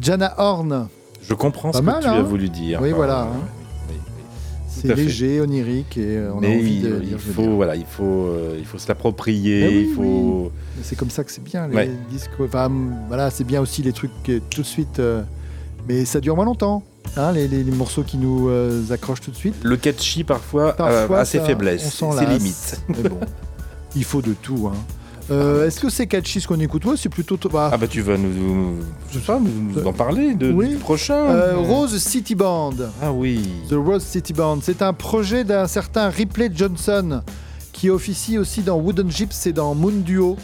[0.00, 0.88] Jana Horn.
[1.28, 2.80] Je comprends Pas ce mal, que tu hein as voulu dire.
[2.82, 3.22] Oui, voilà.
[3.22, 3.28] hein.
[3.88, 4.22] Oui, oui.
[4.68, 4.94] C'est fait.
[4.96, 7.84] léger, onirique, et euh, on a Mais envie il, de il lire, faut, voilà, il
[7.86, 9.68] faut, euh, il faut se l'approprier.
[9.68, 10.50] Oui, il faut.
[10.76, 11.90] Mais C'est comme ça que c'est bien, les Ouais.
[12.10, 12.30] disques.
[12.40, 12.70] Enfin,
[13.08, 14.10] voilà, c'est bien aussi les trucs
[14.50, 14.98] tout de suite.
[14.98, 15.22] euh,
[15.88, 16.82] mais ça dure moins longtemps.
[17.16, 19.54] hein, les, les- les morceaux qui nous euh, accrochent tout de suite.
[19.62, 22.80] Le catchy parfois, Parfois, a, a ses faiblesses, ses limites.
[22.88, 23.18] Mais bon,
[23.94, 24.70] il faut de tout.
[24.72, 24.76] hein.
[25.32, 27.38] Euh, Est-ce que c'est catchy ce qu'on écoute Ouais, c'est plutôt.
[27.50, 28.76] bah, Ah bah tu vas nous, nous-
[29.10, 30.68] je sais pas, nous, nous en parler de, Oui.
[30.70, 31.14] du prochain.
[31.14, 32.74] euh, Rose City Band.
[33.00, 33.40] Ah oui.
[33.68, 34.58] The Rose City Band.
[34.62, 37.22] C'est un projet d'un certain Ripley Johnson
[37.72, 40.36] qui officie aussi dans Wooden Gyps et dans Moon Duo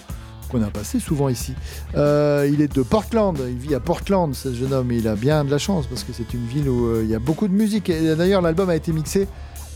[0.50, 1.52] qu'on a passé souvent ici.
[1.94, 5.14] Euh, il est de Portland, il vit à Portland, ce jeune homme, et il a
[5.14, 7.48] bien de la chance parce que c'est une ville où euh, il y a beaucoup
[7.48, 7.90] de musique.
[7.90, 9.28] Et d'ailleurs, l'album a été mixé,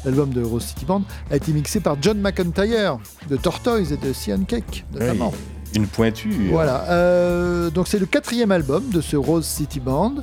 [0.04, 2.98] l'album de Rose City Band, a été mixé par John McIntyre
[3.28, 5.32] de Tortoise et de Cyan Cake, notamment.
[5.32, 6.30] Oui, Une pointure.
[6.50, 10.14] Voilà, euh, donc c'est le quatrième album de ce Rose City Band.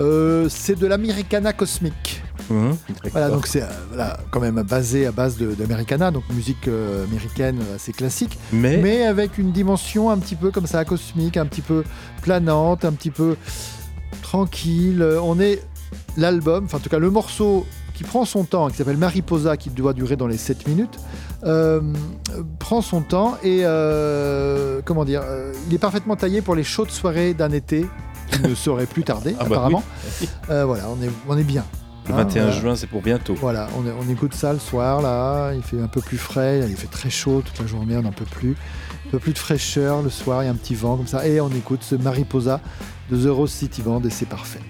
[0.00, 2.22] Euh, c'est de l'Americana cosmique.
[2.48, 2.76] Mhm,
[3.10, 7.58] Voilà, donc c'est euh, voilà, quand même basé à base d'Americana, donc musique euh, américaine
[7.74, 11.82] assez classique, Mais- avec une dimension un petit peu comme ça, cosmique, un petit peu
[12.22, 13.36] planante, un petit peu
[14.22, 15.04] tranquille.
[15.22, 15.62] On est
[16.16, 17.66] l'album, enfin en tout cas le morceau
[17.96, 20.98] qui prend son temps, qui s'appelle Mariposa, qui doit durer dans les 7 minutes,
[21.44, 21.80] euh,
[22.58, 26.90] prend son temps et, euh, comment dire, euh, il est parfaitement taillé pour les chaudes
[26.90, 27.86] soirées d'un été
[28.30, 29.82] qui ne saurait plus tarder, ah bah apparemment.
[30.48, 30.84] Voilà,
[31.28, 31.64] on est, bien.
[32.06, 33.34] Le hein, 21 juin, c'est pour bientôt.
[33.34, 36.76] Voilà, on, on, écoute ça le soir, là, il fait un peu plus frais, il
[36.76, 38.56] fait très chaud toute la journée, on n'en peut plus.
[39.06, 41.26] Un peu plus de fraîcheur le soir, il y a un petit vent comme ça,
[41.26, 42.60] et on écoute ce Mariposa
[43.10, 44.60] de The Rose City Band et c'est parfait.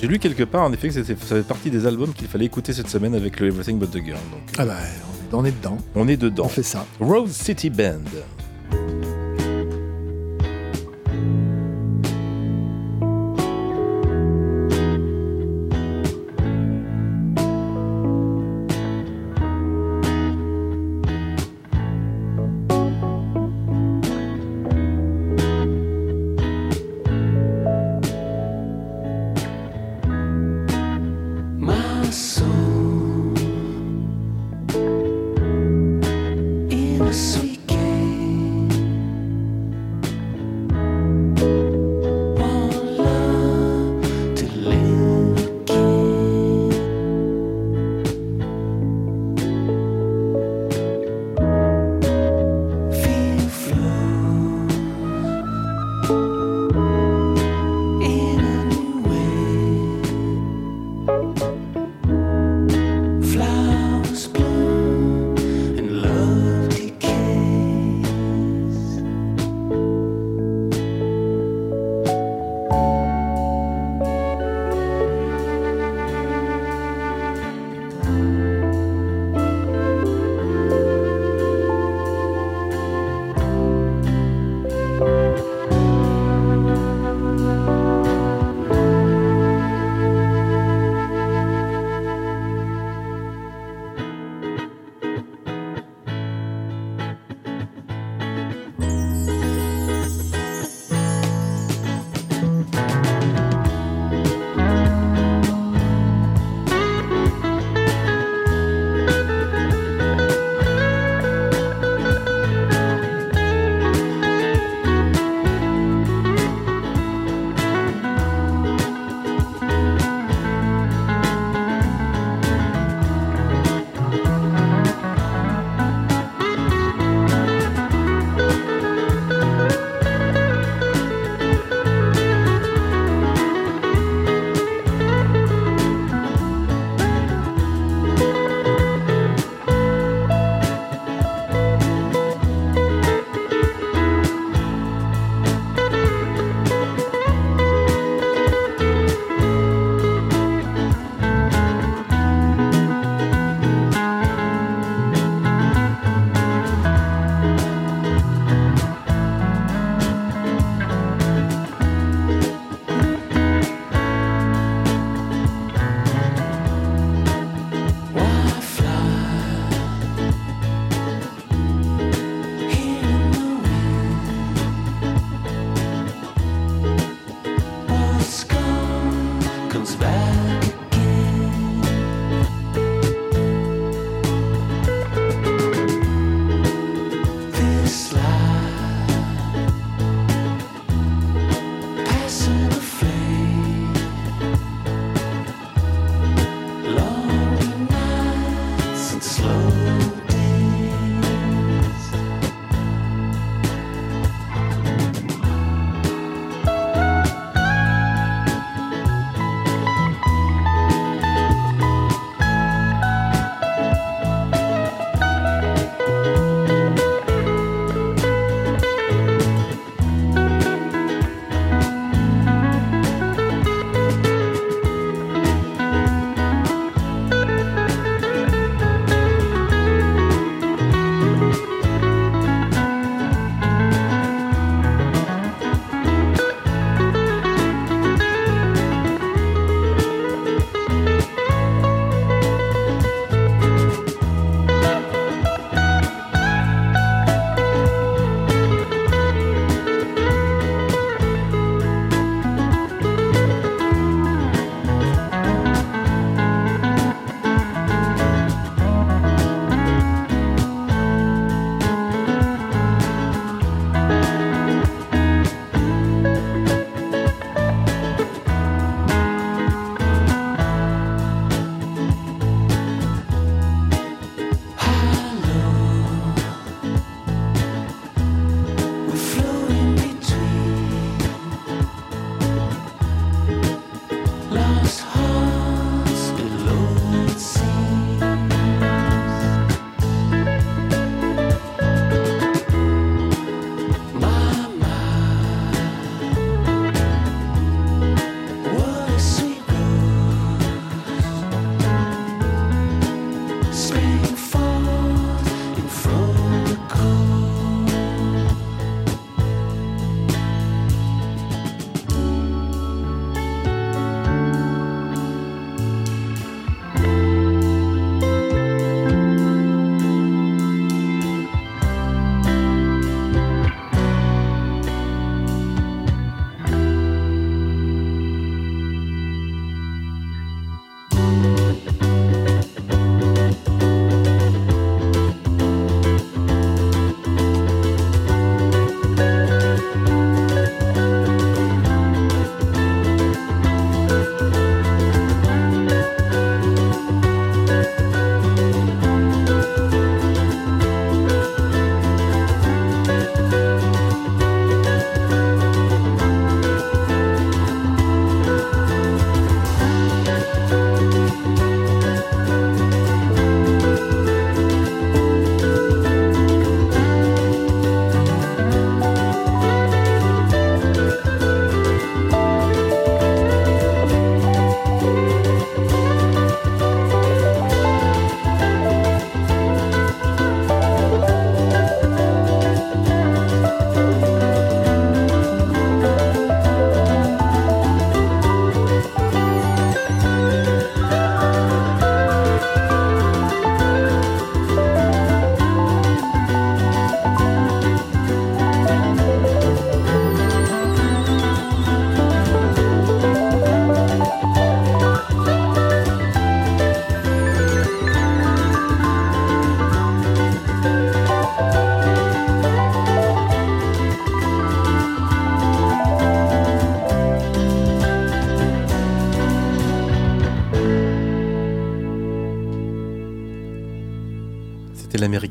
[0.00, 2.72] J'ai lu quelque part en effet que ça fait partie des albums qu'il fallait écouter
[2.72, 4.20] cette semaine avec le Everything But the Girl.
[4.30, 4.42] Donc.
[4.58, 4.76] Euh, ah bah,
[5.32, 5.78] on est, on est dedans.
[5.96, 6.44] On est dedans.
[6.44, 6.86] On fait ça.
[7.00, 8.04] Rose City Band.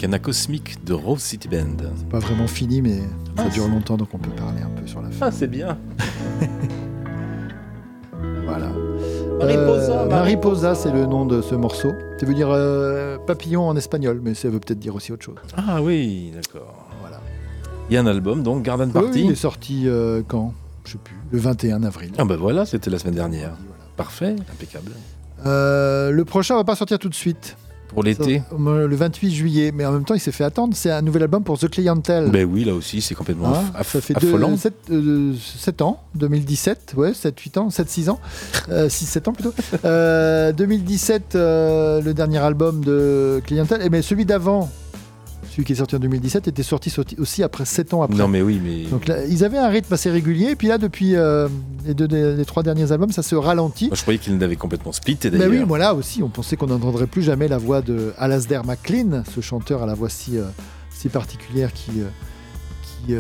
[0.07, 1.75] l'Americana Cosmique de Rose City Band.
[2.09, 2.97] Pas vraiment fini, mais
[3.35, 5.27] ça Ah, dure longtemps, donc on peut parler un peu sur la fin.
[5.27, 5.77] Ah, c'est bien.
[8.45, 8.67] Voilà.
[9.39, 11.91] Mariposa, Euh, Mariposa, c'est le nom de ce morceau.
[12.19, 15.35] Ça veut dire euh, papillon en espagnol, mais ça veut peut-être dire aussi autre chose.
[15.57, 16.87] Ah oui, d'accord.
[17.01, 17.19] Voilà.
[17.89, 19.25] Il y a un album, donc Garden Oui, Party.
[19.25, 20.53] il est sorti euh, quand?
[20.85, 21.17] Je sais plus.
[21.31, 22.11] Le 21 avril.
[22.17, 23.51] Ah ben voilà, c'était la semaine dernière.
[23.97, 24.91] Parfait, impeccable.
[25.45, 27.57] Euh, le prochain va pas sortir tout de suite.
[27.89, 30.75] Pour l'été Le 28 juillet, mais en même temps, il s'est fait attendre.
[30.75, 32.29] C'est un nouvel album pour The Clientele.
[32.31, 34.55] Ben oui, là aussi, c'est complètement aff- ça fait affolant.
[34.57, 38.19] 7, ans, 2017, ouais, 7, 8 ans, 7, 6 ans,
[38.89, 39.53] 6, 7 ans plutôt.
[39.85, 44.69] Euh, 2017, euh, le dernier album de Clientele, et mais celui d'avant,
[45.57, 48.15] celui qui est sorti en 2017, était sorti, aussi après 7 ans après.
[48.15, 48.83] Non mais oui, mais...
[48.83, 51.47] Donc là, ils avaient un rythme assez régulier, et puis là, depuis euh,
[51.85, 53.87] les, deux, les trois derniers albums, ça se ralentit.
[53.87, 55.53] Moi, je croyais qu'il l'avait complètement splitté Ben d'ailleurs.
[55.53, 59.41] oui, voilà aussi, on pensait qu'on n'entendrait plus jamais la voix de Alasdair MacLean, ce
[59.41, 60.43] chanteur à la voix si, euh,
[60.91, 62.05] si particulière qui, euh,
[63.07, 63.15] qui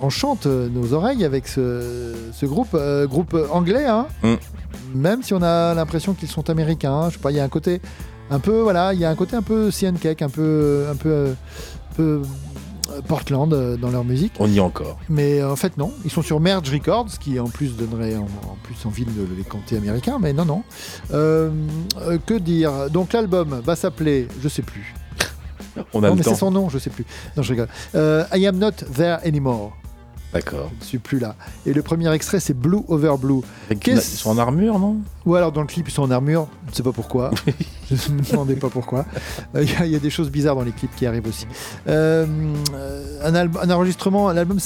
[0.00, 2.76] enchante nos oreilles avec ce, ce groupe,
[3.08, 4.34] groupe anglais, hein, Mm.
[4.94, 6.92] même si on a l'impression qu'ils sont américains.
[6.92, 7.08] hein.
[7.08, 7.80] je sais pas, il y a un côté
[8.32, 10.94] un peu, voilà, il y a un côté un peu CN Cake, un peu, un
[10.94, 11.34] peu,
[11.96, 12.22] peu
[12.90, 14.32] euh, Portland euh, dans leur musique.
[14.38, 14.98] On y est encore.
[15.08, 15.92] Mais euh, en fait, non.
[16.04, 19.44] Ils sont sur Merge Records, qui en plus donnerait en, en plus envie de les
[19.44, 20.62] compter américains, mais non, non.
[21.12, 21.50] Euh,
[22.26, 22.90] que dire?
[22.90, 24.94] Donc l'album va s'appeler, je sais plus.
[25.92, 26.30] On a non, le mais temps.
[26.32, 27.06] c'est son nom, je sais plus.
[27.36, 27.68] Non, je rigole.
[27.94, 29.76] Euh, I am not there anymore.
[30.32, 30.70] D'accord.
[30.78, 31.34] Je ne suis plus là.
[31.66, 33.40] Et le premier extrait, c'est Blue Over Blue.
[33.86, 34.98] Ils sont en armure, non?
[35.26, 36.46] Ou alors dans le clip, ils sont en armure.
[36.66, 37.30] Je ne sais pas pourquoi.
[37.90, 39.04] je ne me demandais pas pourquoi.
[39.56, 41.26] Euh, Il y, a- il y a des choses bizarres dans les clips qui arrivent
[41.26, 41.46] aussi.
[41.88, 42.26] Euh,
[43.24, 44.58] un, enregistrement, l'album,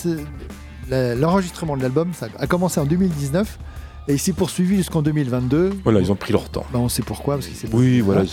[0.90, 3.58] l'enregistrement de l'album, ça a commencé en 2019
[4.06, 5.70] et il s'est poursuivi jusqu'en 2022.
[5.82, 6.64] Voilà, ils ont pris leur temps.
[6.72, 8.24] Bah, on sait pourquoi, parce qu'il s'est Oui, voilà.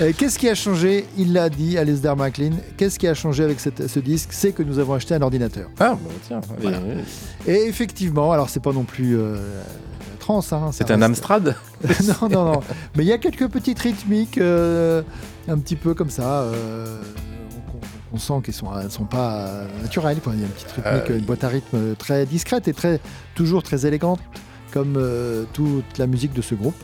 [0.00, 2.52] Euh, Qu'est-ce qui a changé Il l'a dit, Alasdair MacLean.
[2.76, 4.30] Qu'est-ce qui a changé avec cette- ce disque?
[4.32, 5.68] C'est que nous avons acheté un ordinateur.
[5.78, 6.40] Ah, bon, tiens.
[6.60, 6.78] Voilà.
[6.78, 7.04] allez.
[7.46, 9.36] Et effectivement, alors c'est pas non plus euh,
[10.18, 10.40] trans.
[10.52, 11.54] Hein, C'est un Amstrad?
[12.22, 12.60] Non, non, non.
[12.96, 15.02] Mais il y a quelques petites rythmiques, euh,
[15.48, 16.44] un petit peu comme ça.
[18.12, 20.18] on, sent qu'elles sont, elles sont pas naturelles.
[20.22, 20.32] quoi.
[20.34, 23.00] Il y a une petite rythmique, Euh, une boîte à rythme très discrète et très,
[23.36, 24.18] toujours très élégante,
[24.70, 26.74] comme euh, toute la musique de ce groupe.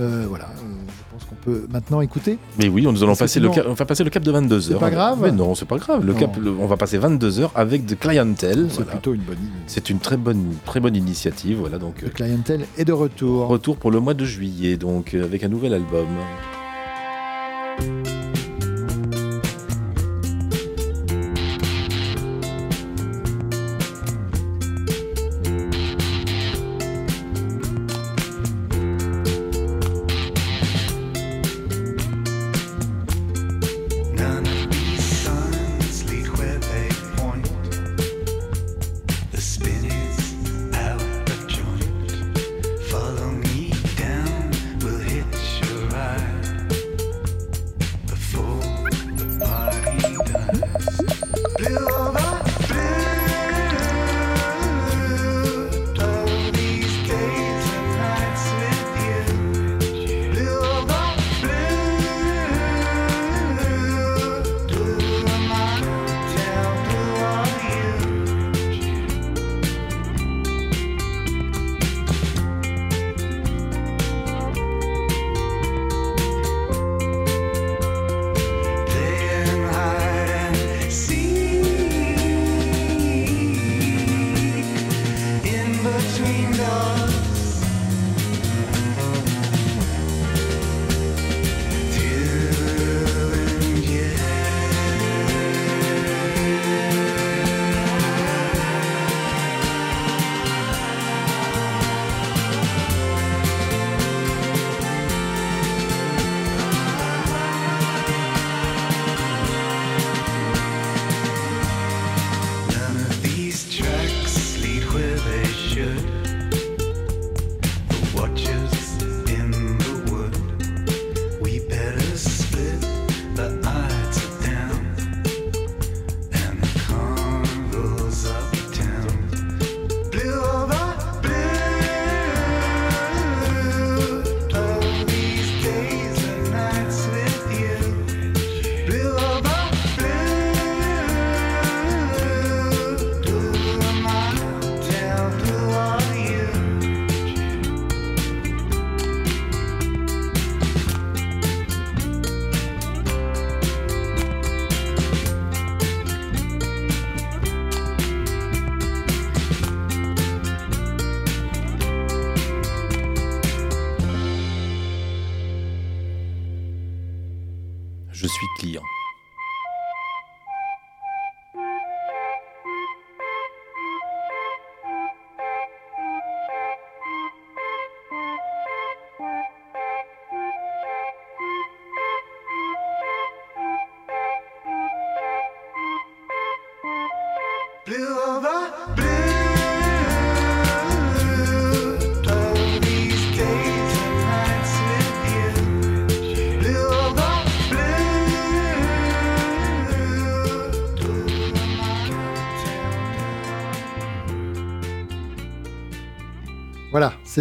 [0.00, 0.48] Euh, voilà, euh,
[0.88, 2.38] je pense qu'on peut maintenant écouter.
[2.58, 4.78] Mais oui, nous allons passer le, cap, on va passer le cap de 22 C'est
[4.78, 6.02] pas grave Mais non, c'est pas grave.
[6.04, 6.18] Le Non.
[6.18, 8.68] cap, le- on va passer 22 heures avec de clientèle.
[8.70, 8.92] C'est voilà.
[8.92, 9.50] plutôt une bonne idée.
[9.66, 11.58] C'est une très bonne, très bonne initiative.
[11.60, 13.48] Voilà, donc Le clientèle est de retour.
[13.48, 16.06] retour pour le mois de juillet, donc avec un nouvel album.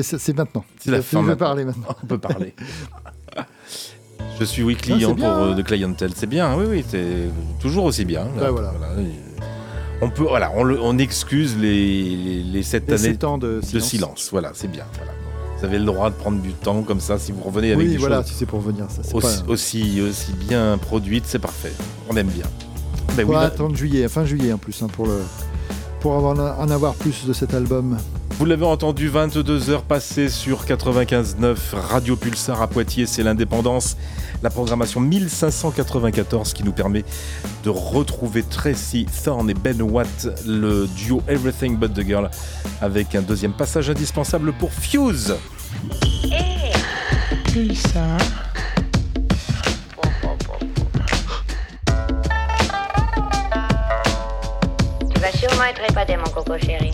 [0.02, 0.64] C'est maintenant.
[0.80, 1.46] C'est la fin veux maintenant.
[1.46, 1.96] parler maintenant.
[2.04, 2.54] On peut parler.
[4.40, 5.56] Je suis oui Ah, client pour, euh, hein.
[5.56, 6.12] de clientèle.
[6.16, 7.30] C'est bien, oui, oui, c'est
[7.60, 8.26] toujours aussi bien.
[8.40, 8.74] Ouais, voilà.
[10.02, 13.38] On peut, voilà, on, le- on excuse les, les, les sept Les années sept ans
[13.38, 14.30] de silence.
[14.32, 14.86] Voilà, c'est bien.
[14.98, 15.12] Voilà.
[15.60, 17.92] Vous avez le droit de prendre du temps comme ça si vous revenez avec Oui,
[17.92, 19.02] des voilà, choses si c'est pour venir, ça.
[19.16, 19.52] Aussi, pas...
[19.52, 21.72] aussi, aussi bien produites, c'est parfait.
[22.10, 22.46] On aime bien.
[23.16, 25.20] Ben oui, là- attendre juillet, fin juillet en plus, hein, pour, le...
[26.00, 27.98] pour avoir, en avoir plus de cet album.
[28.34, 33.98] Vous l'avez entendu, 22 heures passées sur 95.9 Radio Pulsar à Poitiers, c'est l'indépendance.
[34.42, 37.04] La programmation 1594 qui nous permet
[37.64, 42.30] de retrouver Tracy Thorne et Ben Watt, le duo Everything But the Girl,
[42.82, 45.36] avec un deuxième passage indispensable pour Fuse.
[47.54, 48.18] Pulsar.
[55.14, 56.92] Tu vas sûrement être épaté, mon coco chéri.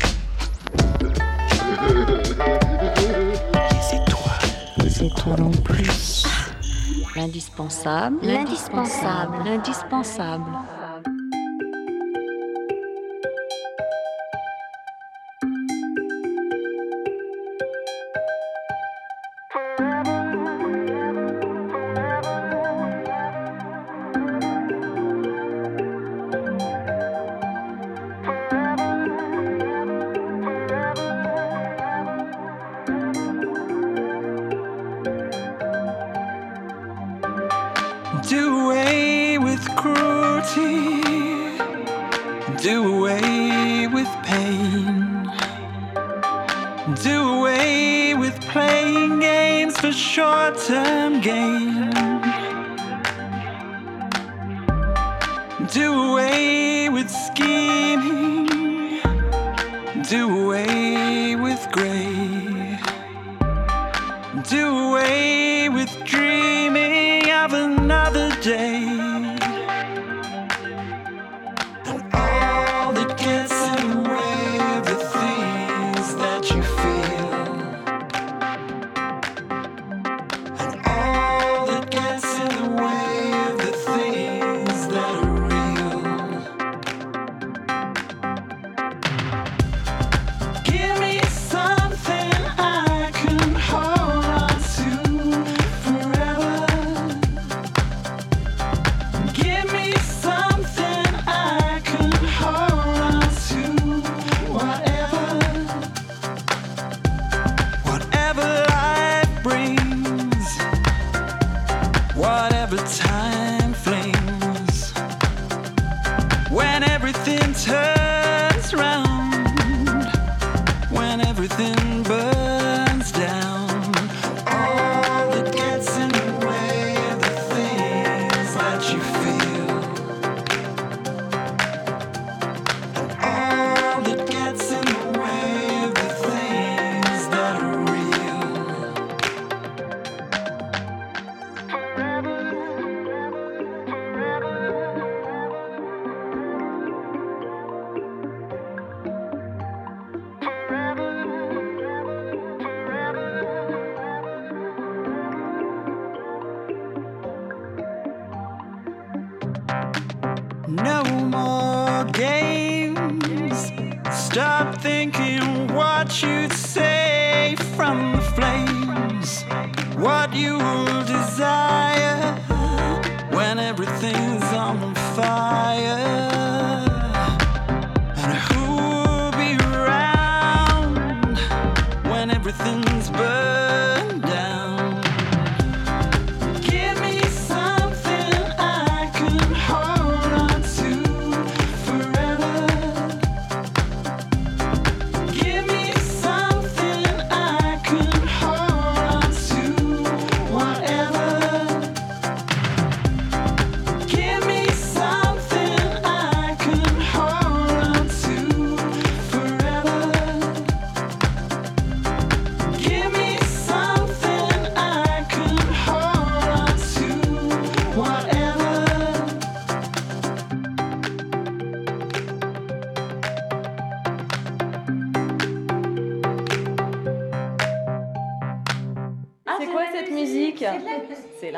[4.89, 6.23] C'est toi non plus.
[7.15, 8.17] L'indispensable.
[8.23, 9.37] L'indispensable.
[9.45, 10.51] L'indispensable.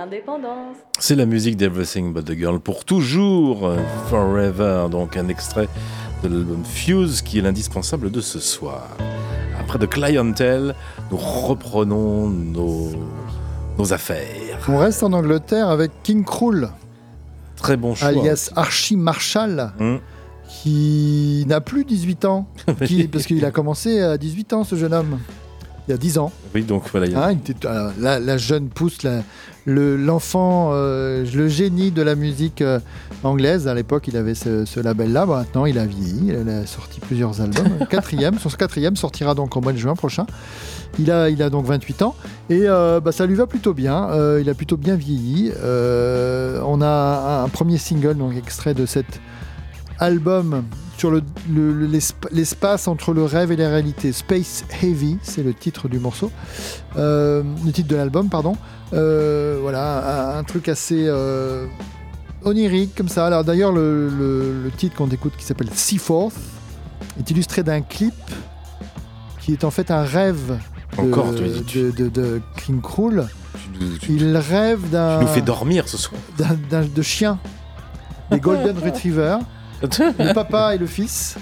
[0.10, 0.76] L'indépendance.
[1.00, 3.72] C'est la musique d'Everything But The Girl pour toujours,
[4.10, 5.68] Forever, donc un extrait
[6.24, 8.88] de l'album Fuse qui est l'indispensable de ce soir.
[9.60, 10.74] Après de Clientele,
[11.12, 12.90] nous reprenons nos,
[13.78, 14.58] nos affaires.
[14.68, 16.70] On reste en Angleterre avec King Krul,
[17.56, 18.08] Très bon choix.
[18.08, 20.00] alias Archie Marshall, Hum.
[20.50, 22.48] qui n'a plus 18 ans,
[22.86, 25.20] qui- parce qu'il a commencé à 18 ans, ce jeune homme,
[25.90, 26.32] il y a 10 ans.
[26.54, 27.08] Oui, donc voilà.
[27.08, 27.36] il y a- Hein,
[27.66, 29.24] alors, la, la jeune pousse, la-
[29.66, 32.80] le- l'enfant, euh, le génie de la musique euh,
[33.24, 33.68] anglaise.
[33.68, 35.26] À l'époque, il avait ce, ce label-là.
[35.26, 36.28] Bon, maintenant, il a vieilli.
[36.40, 37.86] Il a sorti plusieurs albums.
[37.90, 40.26] Quatrième, son quatrième sortira donc au mois de juin prochain.
[41.00, 42.16] Il a, il a donc 28 ans
[42.50, 44.10] et euh, bah, ça lui va plutôt bien.
[44.12, 45.52] Euh, il a plutôt bien vieilli.
[45.64, 49.06] Euh, on a un, un premier single, donc extrait de cet
[50.00, 50.64] album
[50.98, 54.12] sur le- le- le- l'esp- l'espace entre le rêve et la réalité.
[54.12, 56.32] Space Heavy, c'est le titre du morceau,
[56.98, 58.56] Euh, le titre de l'album, pardon.
[58.94, 61.68] Euh, voilà, un, un truc assez euh,
[62.44, 63.28] onirique comme ça.
[63.28, 66.36] Alors d'ailleurs, le, titre qu'on écoute qui s'appelle Seaforth
[67.20, 68.14] est illustré d'un clip
[69.40, 70.58] qui est en fait un rêve
[70.98, 73.26] de, Encore, de, de, de King Krul.
[74.10, 76.20] Il rêve d'un nous fais dormir ce soir.
[76.38, 77.40] de chiens,
[78.32, 79.40] des Golden Retrievers,
[80.20, 81.38] le papa et le fils.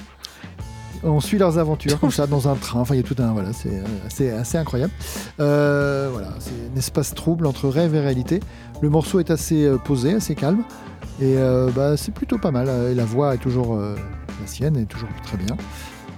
[1.04, 2.80] On suit leurs aventures comme ça dans un train.
[2.80, 4.92] Enfin, il y a tout un voilà, c'est euh, assez, assez incroyable.
[5.40, 8.40] Euh, voilà, c'est un espace trouble entre rêve et réalité.
[8.82, 10.64] Le morceau est assez euh, posé, assez calme,
[11.22, 12.68] et euh, bah, c'est plutôt pas mal.
[12.92, 13.96] Et la voix est toujours euh,
[14.42, 15.56] la sienne, est toujours très bien.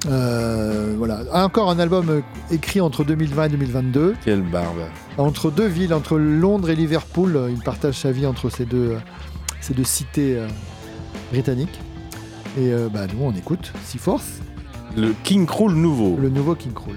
[0.10, 2.22] Euh, voilà, encore un album
[2.52, 4.78] écrit entre 2020 et 2022 Quelle barbe.
[5.18, 7.38] entre deux villes, entre Londres et Liverpool.
[7.50, 8.96] Il partage sa vie entre ces deux,
[9.60, 10.48] ces deux cités euh,
[11.32, 11.82] britanniques.
[12.60, 14.42] Et euh, bah, nous, on écoute Seaforth,
[14.98, 16.18] Le King Krul nouveau.
[16.18, 16.96] le nouveau King Krul.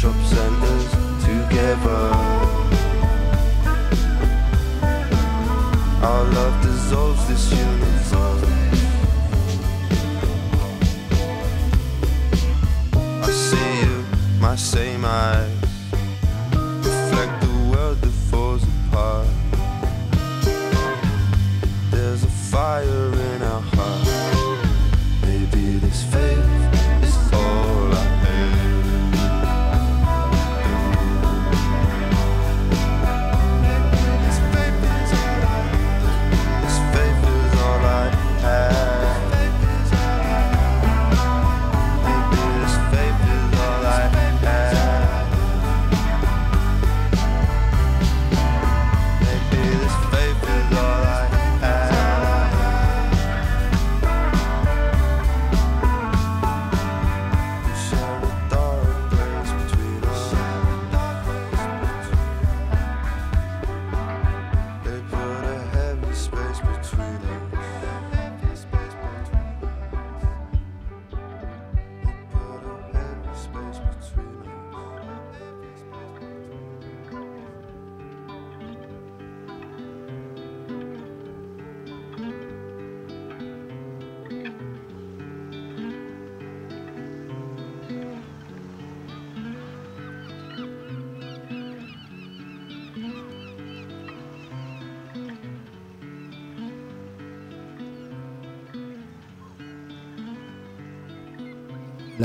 [0.00, 0.90] Shop centers
[1.22, 2.00] together.
[6.02, 8.14] Our love dissolves this universe.
[12.94, 14.04] I see you,
[14.40, 15.59] my same eyes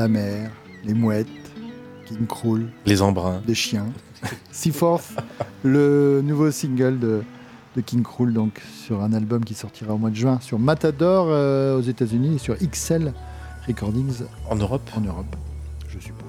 [0.05, 0.51] la mer,
[0.83, 1.25] les mouettes,
[2.05, 3.41] King Cruel, Les embruns.
[3.47, 3.87] des chiens.
[4.51, 5.15] Seaforth,
[5.63, 7.23] le nouveau single de,
[7.75, 11.25] de King Cruel, donc sur un album qui sortira au mois de juin sur Matador
[11.29, 13.13] euh, aux États-Unis et sur XL
[13.67, 15.35] Recordings En Europe en Europe,
[15.89, 16.21] je suppose.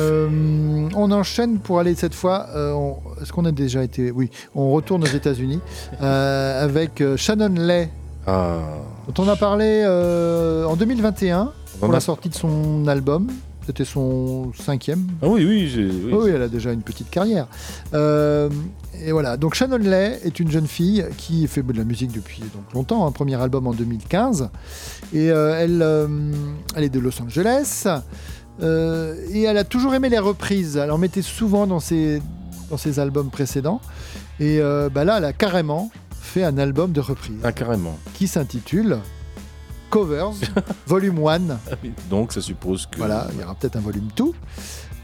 [0.00, 2.48] Euh, on enchaîne pour aller cette fois.
[2.56, 2.74] euh,
[3.22, 5.60] Est-ce qu'on a déjà été Oui, on retourne aux États-Unis
[6.00, 7.90] avec Shannon Lay,
[8.26, 8.58] Ah.
[9.06, 13.28] dont on a parlé en 2021 pour la sortie de son album.
[13.66, 15.06] C'était son cinquième.
[15.22, 15.90] Ah oui, oui, oui.
[16.04, 17.46] Oui, oui, elle a déjà une petite carrière.
[17.94, 18.50] Euh,
[19.02, 22.40] et voilà, donc Shannon Lay est une jeune fille qui fait de la musique depuis
[22.40, 24.50] donc longtemps, un premier album en 2015.
[25.14, 26.06] Et euh, elle, euh,
[26.76, 27.86] elle est de Los Angeles.
[28.60, 30.76] Et elle a toujours aimé les reprises.
[30.76, 32.20] Elle en mettait souvent dans ses,
[32.70, 33.80] dans ses albums précédents.
[34.40, 34.60] Et
[34.92, 35.90] bah là, elle a carrément
[36.20, 37.96] fait un album de reprises Ah, carrément.
[38.14, 38.98] qui s'intitule
[39.94, 40.32] Covers
[40.88, 41.40] Volume 1.
[42.10, 42.98] Donc, ça suppose que.
[42.98, 44.34] Voilà, il y aura peut-être un volume tout,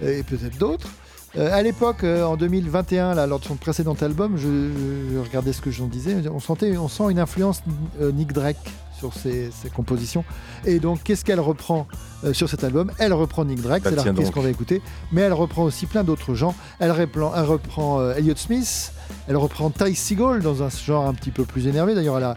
[0.02, 0.88] et peut-être d'autres.
[1.36, 5.60] Euh, à l'époque, euh, en 2021, là, lors de son précédent album, je, regardais ce
[5.60, 7.62] que j'en disais, on, sentait, on sent une influence
[8.00, 8.56] euh, Nick Drake
[8.98, 10.24] sur ses, ses compositions.
[10.64, 11.86] Et donc, qu'est-ce qu'elle reprend
[12.32, 12.90] sur cet album?
[12.98, 16.02] Elle reprend Nick Drake, Bah, c'est l'artiste qu'on va écouter, mais elle reprend aussi plein
[16.02, 16.54] d'autres gens.
[16.80, 18.92] Elle reprend, elle reprend Elliott Smith,
[19.28, 21.94] elle reprend Ty Segall dans un genre un petit peu plus énervé.
[21.94, 22.34] D'ailleurs, elle a,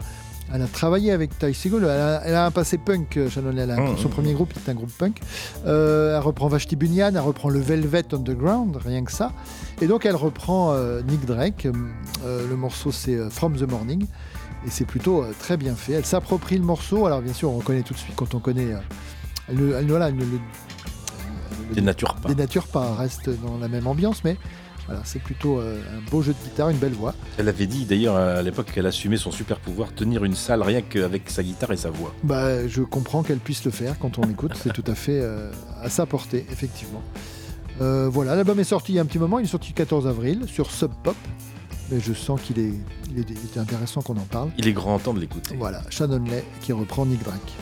[0.52, 1.84] elle a travaillé avec Ty Segall.
[1.84, 3.52] Elle a, elle a un passé punk, euh, Shannon.
[3.52, 4.10] Mmh, son mmh.
[4.12, 5.20] premier groupe était un groupe punk.
[5.66, 9.32] Euh, elle reprend Vashti Bunyan, elle reprend le Velvet Underground, rien que ça.
[9.80, 11.66] Et donc elle reprend euh, Nick Drake.
[12.24, 14.06] Euh, le morceau c'est From the Morning.
[14.66, 15.92] Et c'est plutôt très bien fait.
[15.92, 17.06] Elle s'approprie le morceau.
[17.06, 18.68] Alors bien sûr, on reconnaît tout de suite quand on connaît.
[19.48, 20.38] elle, ne- elle, voilà, elle ne le
[21.72, 22.28] Dénature pas.
[22.28, 24.36] dénature pas, reste dans la même ambiance, mais
[24.86, 27.14] voilà, c'est plutôt euh, un beau jeu de guitare, une belle voix.
[27.38, 30.82] Elle avait dit d'ailleurs à l'époque qu'elle assumait son super pouvoir, tenir une salle rien
[30.82, 32.14] qu'avec sa guitare et sa voix.
[32.22, 35.50] Bah, je comprends qu'elle puisse le faire quand on l'écoute, c'est tout à fait euh,
[35.82, 37.02] à sa portée, effectivement.
[37.80, 39.76] Euh, voilà, l'album est sorti il y a un petit moment, il est sorti le
[39.76, 41.16] 14 avril sur Sub Pop,
[41.90, 42.72] mais je sens qu'il est,
[43.10, 44.50] il est, il est intéressant qu'on en parle.
[44.58, 45.56] Il est grand temps de l'écouter.
[45.58, 47.52] Voilà, Shannon Lay qui reprend Nick Drake.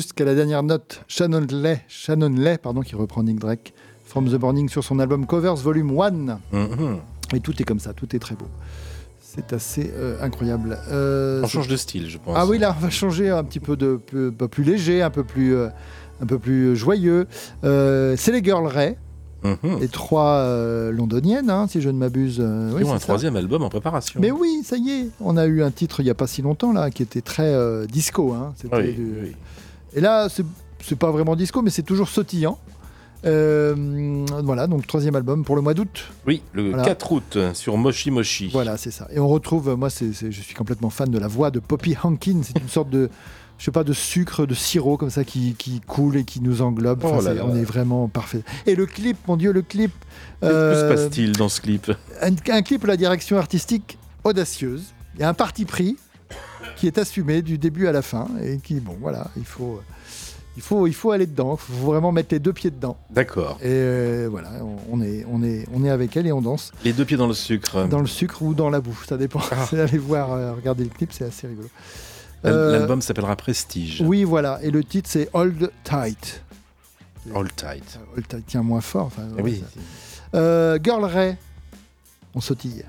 [0.00, 3.74] Jusqu'à la dernière note, Shannon Lay, Shannon Lay pardon, qui reprend Nick Drake,
[4.04, 6.10] From the Morning sur son album Covers Volume 1.
[6.52, 6.96] Mhm.
[7.34, 8.46] Et tout est comme ça, tout est très beau.
[9.20, 10.78] C'est assez euh, incroyable.
[10.90, 12.34] Euh, On change de style, je pense.
[12.36, 15.02] ah oui, là, on va changer un petit peu de peu, un peu plus léger,
[15.02, 15.68] un peu plus, euh,
[16.20, 17.26] un peu plus joyeux.
[17.62, 18.96] C'est les Girl Ray,
[19.44, 19.78] Mhm.
[19.80, 20.44] les trois
[20.90, 22.38] londoniennes, hein, si je ne m'abuse.
[22.40, 23.04] euh, oui, Ils ont un ça.
[23.06, 24.18] troisième album en préparation.
[24.20, 26.42] Mais oui, ça y est, on a eu un titre il n'y a pas si
[26.42, 27.54] longtemps là, qui était très
[27.86, 28.32] disco.
[28.32, 28.52] hein.
[28.56, 29.32] C'était Oui, du- oui.
[29.94, 32.58] Et là, c'est pas vraiment disco, mais c'est toujours sautillant.
[33.26, 36.08] Euh, voilà, donc troisième album pour le mois d'août.
[36.26, 36.84] Oui, le Voilà.
[36.84, 38.48] 4 août sur Moshi Moshi.
[38.50, 39.08] Voilà, c'est ça.
[39.12, 41.94] Et on retrouve, moi, c'est, c'est- je suis complètement fan de la voix de Poppy
[42.02, 42.40] Hankin.
[42.42, 43.10] C'est une sorte de,
[43.58, 46.62] je sais pas, de sucre, de sirop comme ça qui, qui coule et qui nous
[46.62, 47.04] englobe.
[47.04, 47.44] Enfin, Oh là là.
[47.46, 48.42] On est vraiment parfait.
[48.66, 49.92] Et le clip, mon Dieu, le clip.
[50.40, 51.92] Que se euh, passe-t-il dans ce clip?
[52.22, 54.94] Un, un clip à la direction artistique audacieuse.
[55.16, 55.98] Il y a un parti pris
[56.76, 59.80] qui est assumé du début à la fin et qui, bon, voilà, il faut,
[60.56, 61.58] il faut, il faut aller dedans.
[61.60, 62.96] Il faut vraiment mettre les deux pieds dedans.
[63.10, 63.58] D'accord.
[63.60, 64.50] Et euh, voilà,
[64.90, 67.26] on, est, on est, on est avec elle et on danse Les deux pieds dans
[67.28, 67.86] le sucre.
[67.88, 69.40] dans le sucre ou dans la boue, ça dépend.
[69.70, 71.68] C'est aller voir, euh, regarder le clip, c'est assez rigolo.
[72.46, 74.02] Euh, L'album s'appellera Prestige.
[74.04, 76.42] Oui, voilà, et le titre c'est Hold Tight.
[77.34, 77.98] All tight.
[78.16, 79.06] Hold Tight, tiens moins fort.
[79.06, 79.62] Enfin, Eh oui.
[80.34, 81.36] Euh, Girl Ray,
[82.34, 82.82] on sautille.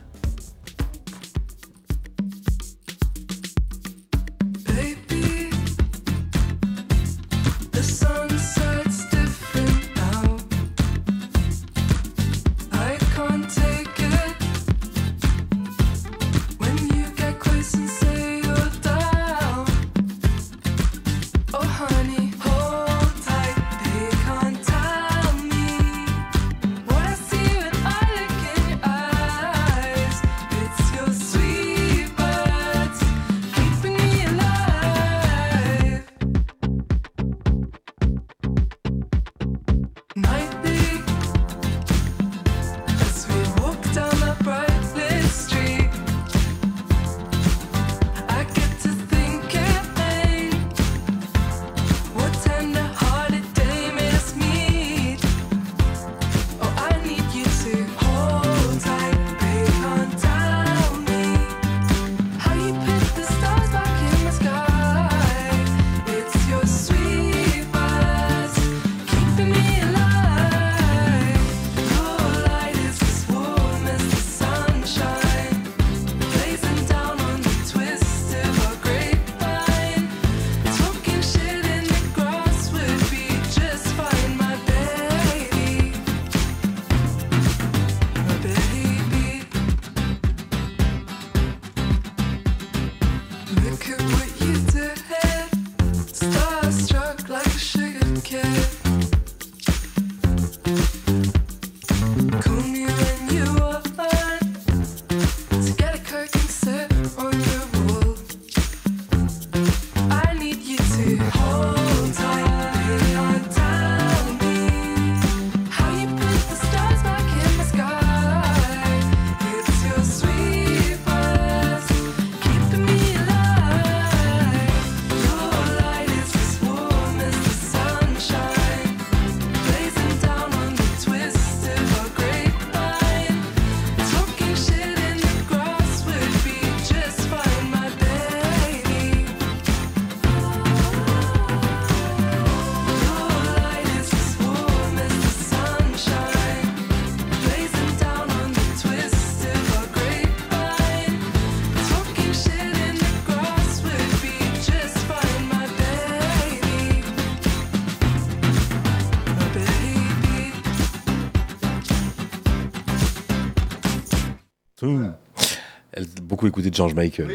[166.41, 167.27] Beaucoup écouté George Michael.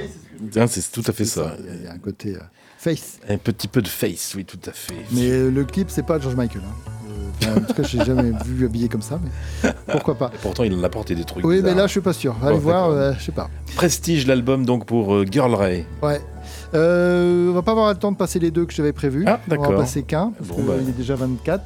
[0.56, 1.54] Hein, C'est tout à fait ça.
[1.60, 2.40] Il y a- il y a un côté euh,
[2.78, 3.18] face.
[3.28, 4.94] Un petit peu de face, oui, tout à fait.
[5.12, 6.62] Mais euh, le clip, c'est pas George Michael.
[6.64, 6.90] hein.
[7.46, 10.30] Euh, en tout cas, je l'ai jamais vu habillé comme ça, mais pourquoi pas.
[10.34, 11.44] Et pourtant, il en a porté des trucs.
[11.44, 12.34] Oui, mais là, je suis pas sûr.
[12.42, 13.48] Allez Bon, voir, je sais pas.
[13.76, 15.84] Prestige, l'album donc pour Girl Ray.
[16.02, 16.20] Ouais.
[16.74, 19.24] Euh, on va pas avoir le temps de passer les deux que j'avais prévus.
[19.26, 20.72] Ah, On va passer qu'un, parce Bon, qu'il bah.
[20.88, 21.62] est déjà 24.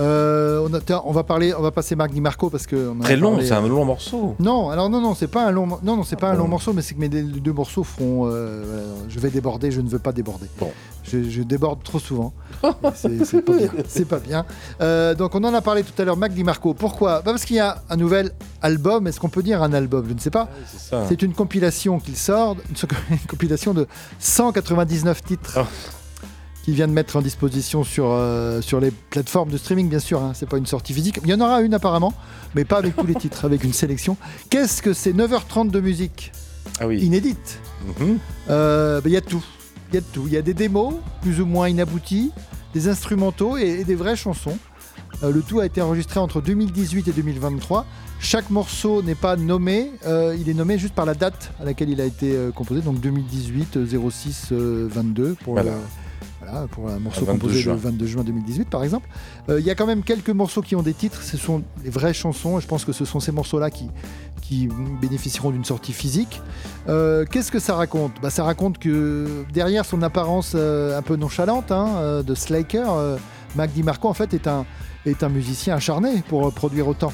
[0.00, 2.88] Euh, on, a, tiens, on va parler, on va passer Marc Di Marco parce que
[2.88, 4.34] on en a Très long, parlé, c'est un euh, long morceau.
[4.40, 6.72] Non, alors non, non, c'est pas un long, non, non, c'est pas un long morceau,
[6.72, 8.28] mais c'est que mes deux morceaux feront.
[8.28, 10.46] euh, je vais déborder, je ne veux pas déborder.
[10.58, 10.72] Bon.
[11.04, 12.32] Je, je déborde trop souvent.
[12.94, 13.68] C'est c'est pas bien.
[13.88, 14.46] C'est pas bien.
[14.80, 16.72] Euh, donc on en a parlé tout à l'heure, Mac Di Marco.
[16.74, 17.16] Pourquoi?
[17.16, 18.30] Bah, Parce qu'il y a un nouvel
[18.62, 19.06] album.
[19.06, 20.06] Est-ce qu'on peut dire un album?
[20.08, 20.48] Je ne sais pas.
[21.08, 23.86] C'est une compilation qu'il sort, une, so- une compilation de
[24.18, 25.52] 199 titres.
[25.58, 25.66] Ah.
[26.64, 30.22] Qu'il vient de mettre en disposition sur, euh, sur les plateformes de streaming, bien sûr.
[30.22, 31.20] Hein, c'est pas une sortie physique.
[31.22, 32.14] Il y en aura une apparemment,
[32.54, 34.16] mais pas avec tous les titres, avec une sélection.
[34.48, 36.32] Qu'est-ce que c'est 9h30 de musique
[36.80, 37.00] Ah oui.
[37.00, 37.60] inédite
[38.00, 38.18] Mhm.
[38.48, 39.44] Euh, Il y a tout.
[39.92, 40.22] Il y a tout.
[40.26, 42.32] Il y a des démos, plus ou moins inabouties,
[42.72, 44.56] des instrumentaux et, et des vraies chansons.
[45.22, 47.84] Euh, le tout a été enregistré entre 2018 et 2023.
[48.20, 51.90] Chaque morceau n'est pas nommé, euh, il est nommé juste par la date à laquelle
[51.90, 55.72] il a été euh, composé, donc 2018 euh, 06 euh, 22 pour, Voilà.
[56.44, 57.72] Voilà, pour un morceau 22 composé juin.
[57.74, 59.08] le 22 juin 2018 par exemple.
[59.48, 61.90] Euh, Il y a quand même quelques morceaux qui ont des titres, ce sont les
[61.90, 63.88] vraies chansons, et je pense que ce sont ces morceaux-là qui,
[64.42, 64.68] qui
[65.00, 66.42] bénéficieront d'une sortie physique.
[66.88, 68.12] Euh, Qu'est-ce que ça raconte?
[68.22, 72.86] Bah, Ça raconte que derrière son apparence euh, un peu nonchalante hein, de Slaker,
[73.56, 74.66] Mac DiMarco en fait est un,
[75.06, 77.12] est un musicien acharné pour produire autant.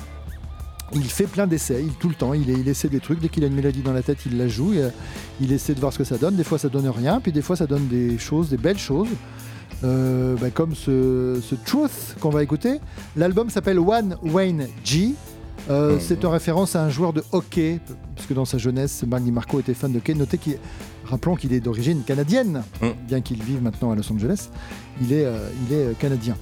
[0.92, 3.44] Il fait plein d'essais, il, tout le temps, il, il essaie des trucs, dès qu'il
[3.44, 4.88] a une mélodie dans la tête, il la joue, et, euh,
[5.40, 7.42] il essaie de voir ce que ça donne, des fois ça donne rien, puis des
[7.42, 9.08] fois ça donne des choses, des belles choses,
[9.82, 12.80] Euh, bah, comme ce, ce Truth qu'on va écouter.
[13.16, 15.14] L'album s'appelle One Wayne G,
[15.70, 17.80] Euh, c'est en référence à un joueur de hockey,
[18.14, 20.12] puisque dans sa jeunesse, Mark DiMarco était fan de hockey.
[20.14, 20.58] Notez qu'il,
[21.06, 22.62] rappelons qu'il est d'origine canadienne,
[23.08, 24.48] bien qu'il vive maintenant à Los Angeles,
[25.00, 26.36] il est, euh, il est canadien.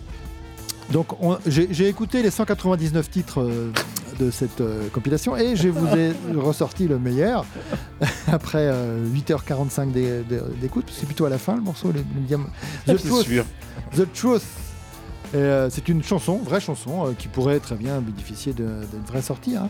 [0.92, 3.40] Donc on- j'ai écouté les 199 titres
[4.18, 7.44] de cette euh, compilation et je vous ai ressorti le meilleur
[8.26, 10.86] après euh, 8h45 d'é- d'é- d'écoute.
[10.92, 12.94] C'est plutôt à la fin le morceau, le, le.
[12.94, 13.26] The Truth.
[13.26, 13.44] sûr.
[13.96, 14.42] The Truth.
[15.34, 19.20] Euh, c'est une chanson, vraie chanson, euh, qui pourrait très bien bénéficier de- d'une vraie
[19.22, 19.56] sortie.
[19.56, 19.68] hein.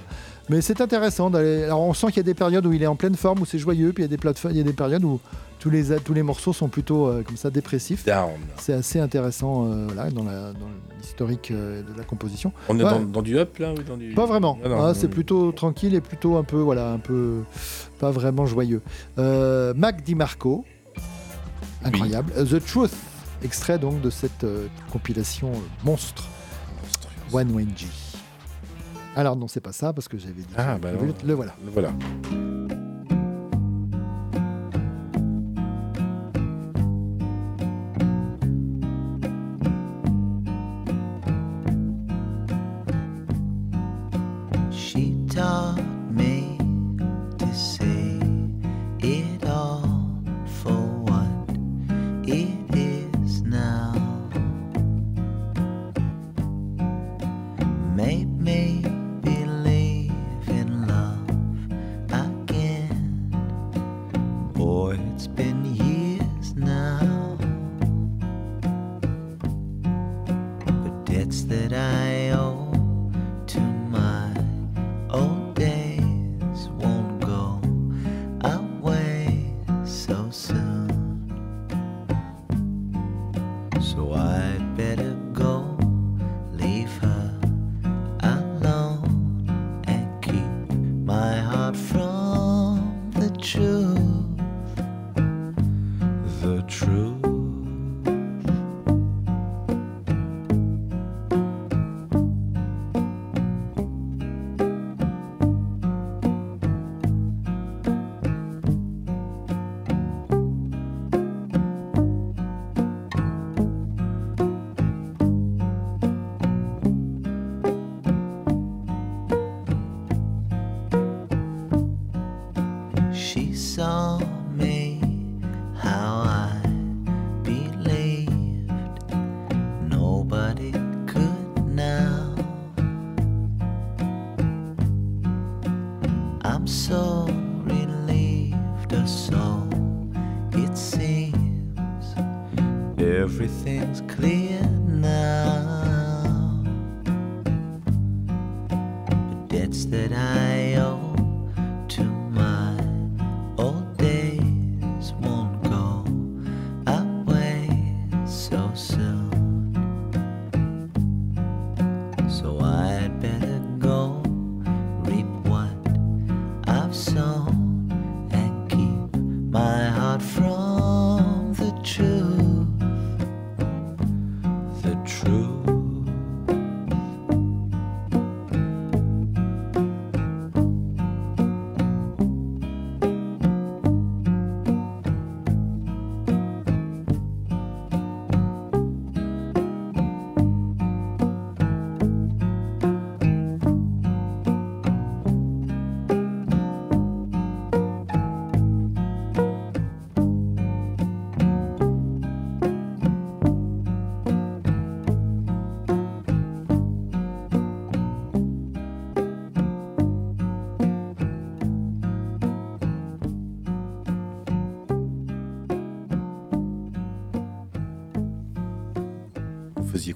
[0.51, 1.65] Mais c'est intéressant d'aller.
[1.65, 3.45] Alors on sent qu'il y a des périodes où il est en pleine forme, où
[3.47, 5.21] c'est joyeux, puis il y a des, plateformes, il y a des périodes où
[5.59, 8.05] tous les, tous les morceaux sont plutôt euh, comme ça dépressifs.
[8.07, 8.31] Down.
[8.59, 10.69] C'est assez intéressant euh, voilà, dans la- dans
[11.01, 12.53] l'historique euh, de la composition.
[12.69, 12.91] On est Ouais.
[12.91, 14.15] dans, dans du up là ou dans du...
[14.15, 14.57] Pas vraiment.
[14.65, 14.95] Ah non, Ah, non.
[14.95, 17.43] c'est plutôt tranquille et plutôt un peu, voilà, un peu
[17.99, 18.81] pas vraiment joyeux.
[19.19, 20.65] Euh, Mac DiMarco,
[21.85, 22.33] incroyable.
[22.47, 22.93] The Truth,
[23.43, 24.47] extrait donc de cette
[24.93, 25.51] compilation
[25.85, 26.25] monstre.
[27.33, 27.87] One G.
[29.17, 30.47] Alors non, c'est pas ça parce que j'avais dit.
[30.57, 31.15] Ah, bah le, non.
[31.25, 31.55] le voilà.
[31.65, 31.93] Le voilà.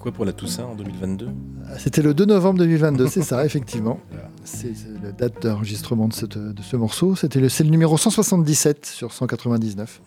[0.03, 1.29] Quoi pour la Toussaint en 2022
[1.77, 4.01] C'était le 2 novembre 2022, c'est ça, effectivement.
[4.43, 7.15] C'est la date d'enregistrement de, ce morceau.
[7.15, 10.01] C'était le, c'est le numéro 177 sur 199.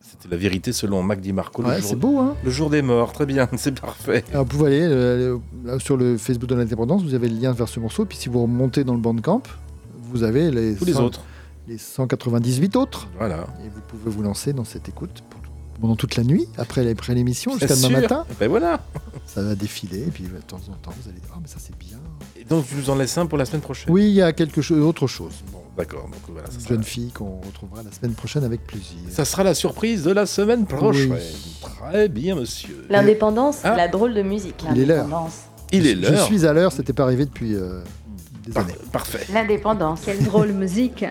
[0.00, 1.62] C'était la vérité selon Mac DiMarco.
[1.62, 4.24] Ouais, c'est beau, hein Le jour des morts, très bien, c'est parfait.
[4.30, 7.52] Alors, vous pouvez aller euh, là, sur le Facebook de l'indépendance, vous avez le lien
[7.52, 8.04] vers ce morceau.
[8.04, 9.42] Puis si vous remontez dans le Bandcamp,
[10.02, 11.22] vous avez les, Tous les 100 autres.
[11.66, 13.08] les 198 autres.
[13.16, 13.46] Voilà.
[13.64, 15.37] Et vous pouvez vous lancer dans cette écoute pour-
[15.80, 18.00] pendant toute la nuit, après, après l'émission, jusqu'à demain sûr.
[18.00, 18.26] matin.
[18.40, 18.80] Ben voilà.
[19.26, 21.56] Ça va défiler, et puis de temps en temps, vous allez dire, ah, mais ça
[21.58, 21.98] c'est bien.
[22.36, 24.32] Et donc, tu nous en laisses un pour la semaine prochaine Oui, il y a
[24.32, 25.32] quelque chose, autre chose.
[25.52, 26.04] Bon, d'accord.
[26.04, 28.96] Donc voilà, ça Une sera, jeune fille qu'on retrouvera la semaine prochaine avec plaisir.
[29.10, 31.12] ça sera la surprise de la semaine prochaine.
[31.12, 31.18] Oui.
[31.60, 32.86] Très bien, monsieur.
[32.88, 33.76] L'indépendance, Ah.
[33.76, 34.64] la drôle de musique.
[34.74, 35.06] Il est l'heure.
[35.72, 36.24] Il est Je l'heure.
[36.26, 37.82] suis à l'heure, c'était pas arrivé depuis euh,
[38.46, 38.74] des Par- années.
[38.90, 39.26] Parfait.
[39.32, 40.00] L'indépendance.
[40.06, 41.04] Quelle drôle musique.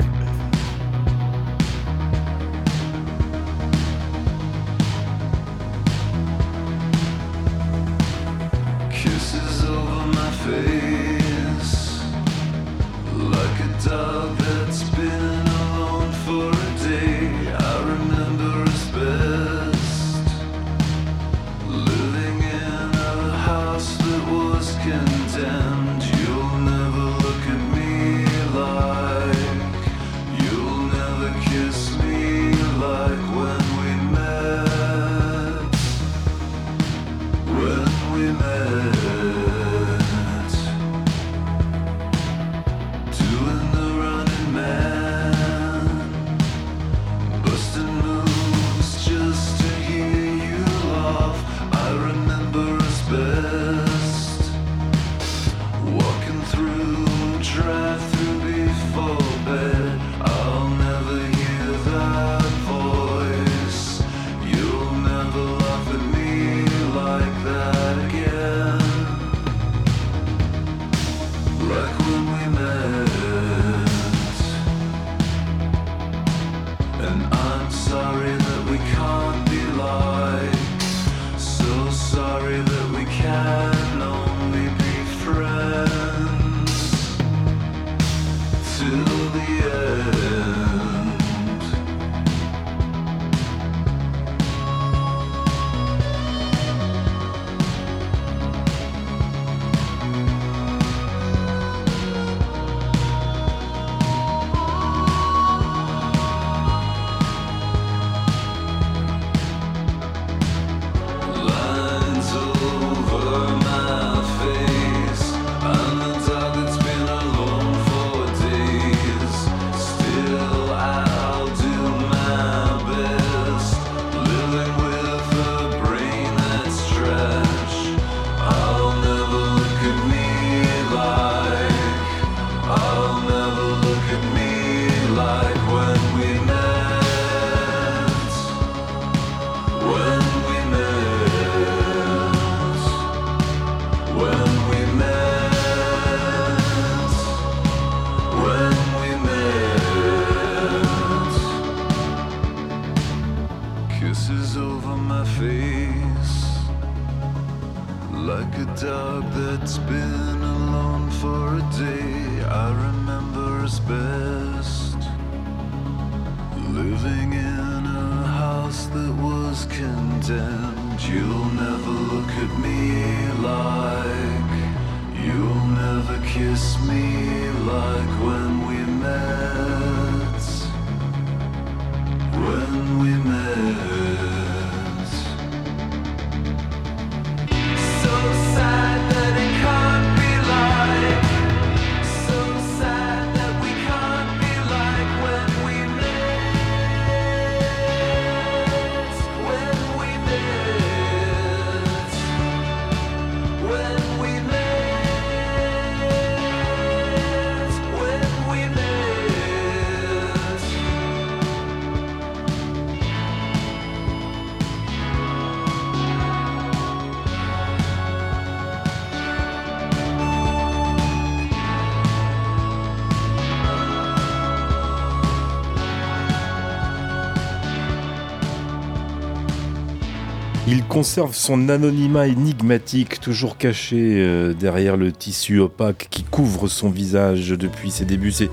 [230.97, 237.49] Conserve son anonymat énigmatique, toujours caché euh, derrière le tissu opaque qui couvre son visage
[237.49, 238.31] depuis ses débuts.
[238.31, 238.49] C'est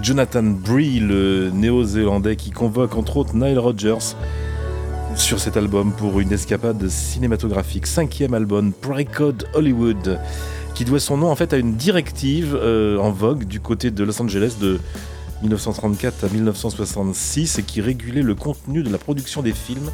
[0.00, 4.14] Jonathan Bree, le néo-zélandais, qui convoque entre autres Nile Rodgers
[5.16, 7.88] sur cet album pour une escapade cinématographique.
[7.88, 10.20] Cinquième album, Precode Hollywood,
[10.76, 14.04] qui doit son nom en fait à une directive euh, en vogue du côté de
[14.04, 14.78] Los Angeles de
[15.42, 19.90] 1934 à 1966 et qui régulait le contenu de la production des films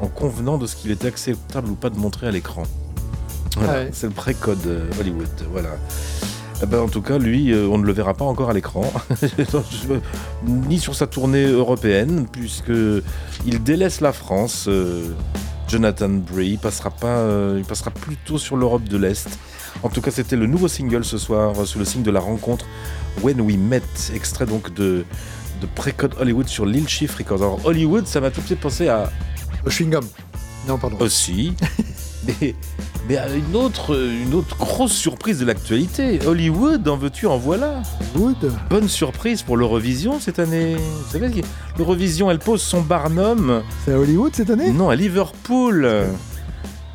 [0.00, 2.64] en convenant de ce qu'il était acceptable ou pas de montrer à l'écran.
[3.56, 3.90] Voilà, Ouais.
[3.92, 5.28] c'est le pré-code euh, Hollywood.
[5.50, 5.70] Voilà.
[6.62, 8.84] Eh ben, en tout cas, lui, euh, on ne le verra pas encore à l'écran,
[10.46, 12.72] ni sur sa tournée européenne, puisque
[13.44, 14.66] il délaisse la France.
[14.68, 15.04] euh,
[15.68, 17.24] Jonathan Bray passera pas,
[17.56, 19.26] il passera plutôt sur l'Europe de l'Est.
[19.82, 22.20] En tout cas, c'était le nouveau single ce soir, euh, sous le signe de la
[22.20, 22.66] rencontre
[23.22, 23.82] When We Met,
[24.14, 25.04] extrait donc de
[25.60, 27.42] de Précode Hollywood sur Lil Chief Records.
[27.42, 29.10] Alors Hollywood, ça m'a tout de suite pensé à
[29.64, 30.04] Au chewing-gum.
[30.66, 30.96] Non, pardon.
[31.00, 31.54] aussi.
[32.40, 32.54] Mais,
[33.08, 36.20] mais à une autre, une autre grosse surprise de l'actualité.
[36.24, 37.82] Hollywood, en veux-tu, en voilà.
[38.14, 40.76] Hollywood Bonne surprise pour l'Eurovision cette année.
[40.76, 41.42] Vous savez,
[41.78, 43.62] l'Eurovision, elle pose son barnum.
[43.84, 44.70] C'est à Hollywood cette année?
[44.70, 45.84] Non, à Liverpool.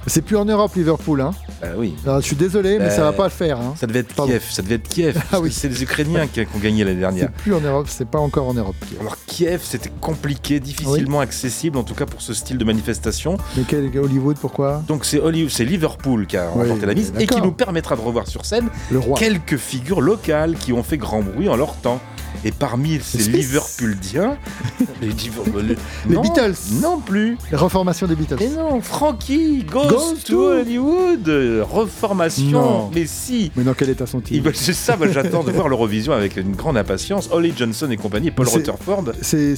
[0.08, 1.20] C'est plus en Europe, Liverpool.
[1.20, 1.32] Hein.
[1.62, 1.94] Bah oui.
[2.06, 3.60] Alors, je suis désolé, mais Bah, ça va pas le faire.
[3.60, 3.74] Hein.
[3.78, 4.32] Ça devait être Pardon.
[4.32, 4.44] Kiev.
[4.50, 5.22] Ça devait être Kiev.
[5.34, 5.52] Ah oui.
[5.52, 7.30] C'est les Ukrainiens qui, ont gagné l'année dernière.
[7.36, 8.76] C'est plus en Europe, c'est pas encore en Europe.
[9.02, 13.38] Alors Kiev, c'était compliqué, difficilement accessible, en tout cas pour ce style de manifestation.
[13.58, 14.82] Mais quel Hollywood, pourquoi?
[14.88, 17.96] Donc c'est Hollywood, c'est Liverpool qui a Oui, remporté la mise et qui nous permettra
[17.96, 19.18] de revoir sur scène Le roi.
[19.18, 22.00] quelques figures locales qui ont fait grand bruit en leur temps.
[22.46, 23.36] Et parmi ces Suisses.
[23.36, 24.38] Liverpooldiens,
[25.02, 26.56] les, Beatles.
[26.82, 27.38] Non plus.
[27.52, 28.38] La reformation des Beatles.
[28.40, 31.28] Mais non, Frankie Goes to, to- Hollywood.
[31.72, 32.52] Reformation.
[32.52, 32.90] Non.
[32.94, 33.52] Mais si.
[33.56, 37.30] Mais dans quel état sont-ils C'est ça, j'attends de voir l'Eurovision avec une grande impatience.
[37.32, 39.06] Holly Johnson et compagnie, Paul Rutherford.
[39.22, 39.56] C'est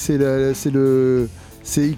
[0.72, 1.30] le.
[1.78, 1.96] Ils,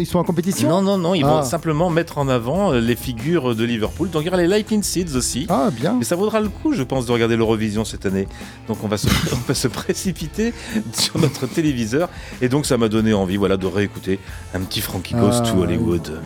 [0.00, 1.42] ils sont en compétition Non, non, non, ils vont Ah.
[1.44, 4.10] simplement mettre en avant euh, les figures de Liverpool.
[4.10, 5.46] Donc il y aura les Lightning Seeds aussi.
[5.50, 5.94] Ah, bien.
[5.98, 8.26] Mais ça vaudra le coup, je pense, de regarder l'Eurovision cette année.
[8.66, 10.52] Donc on va, se, on va se précipiter
[10.94, 12.08] sur notre téléviseur.
[12.40, 14.18] Et donc ça m'a donné envie voilà, de réécouter
[14.54, 16.20] un petit Frankie Goes Ah, to Hollywood.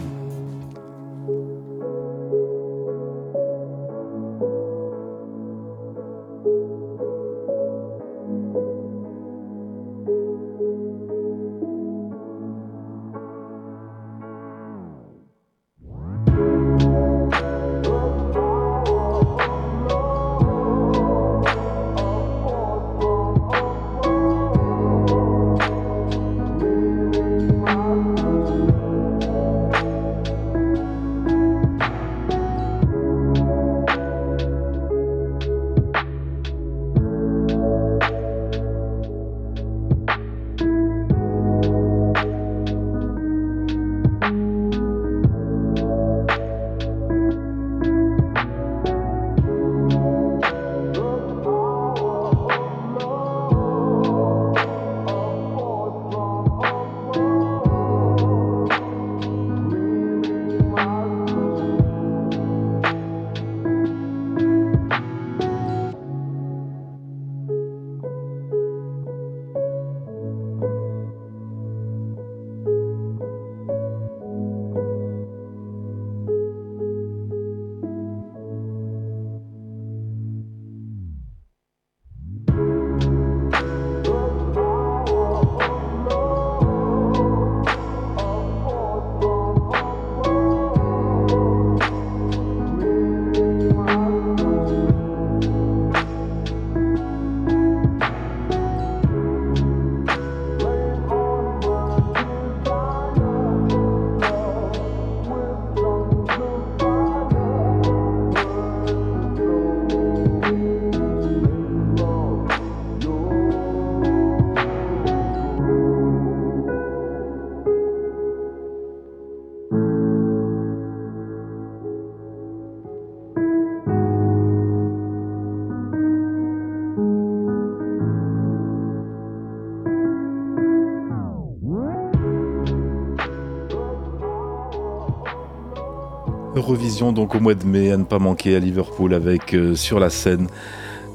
[136.77, 140.11] Donc au mois de mai à ne pas manquer à Liverpool avec euh, sur la
[140.11, 140.49] scène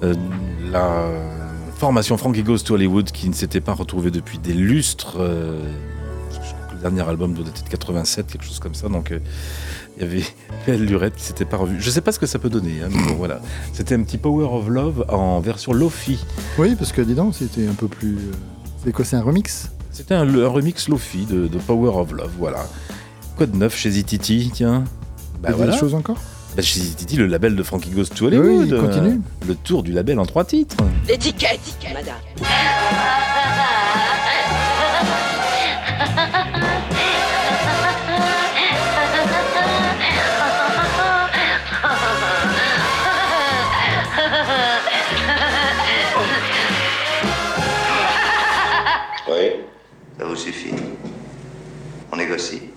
[0.04, 0.16] euh,
[0.72, 1.06] la
[1.78, 5.18] formation Frankie Goes to Hollywood qui ne s'était pas retrouvée depuis des lustres.
[5.20, 5.60] euh,
[6.32, 8.90] je crois que le dernier album doit être de 87, quelque chose comme ça.
[8.90, 9.20] Donc euh,
[9.98, 10.24] il y avait
[10.66, 11.76] Belle Lurette qui s'était pas revue.
[11.80, 13.40] Je sais pas ce que ça peut donner, hein, mais bon voilà.
[13.74, 16.26] C'était un petit Power of Love en version Lofi.
[16.58, 18.18] Oui, parce que dis donc, c'était un peu plus.
[18.84, 19.70] C'est quoi, c'est un remix?
[19.92, 22.66] C'était un, un remix Lofi de, de Power of Love, voilà.
[23.38, 24.84] Quoi de neuf chez Zititi, tiens?
[25.44, 25.78] Bah, voilà.
[25.78, 26.16] choses encore
[26.56, 28.72] bah, J'ai dit le label de Frankie Goes to Hollywood.
[28.72, 29.16] Oui, continue.
[29.16, 30.78] Euh, le tour du label en trois titres.
[31.06, 31.60] L'étiquette,
[31.94, 32.16] madame.
[49.28, 49.50] Oui.
[50.18, 50.74] Ça vous suffit.
[52.12, 52.73] On négocie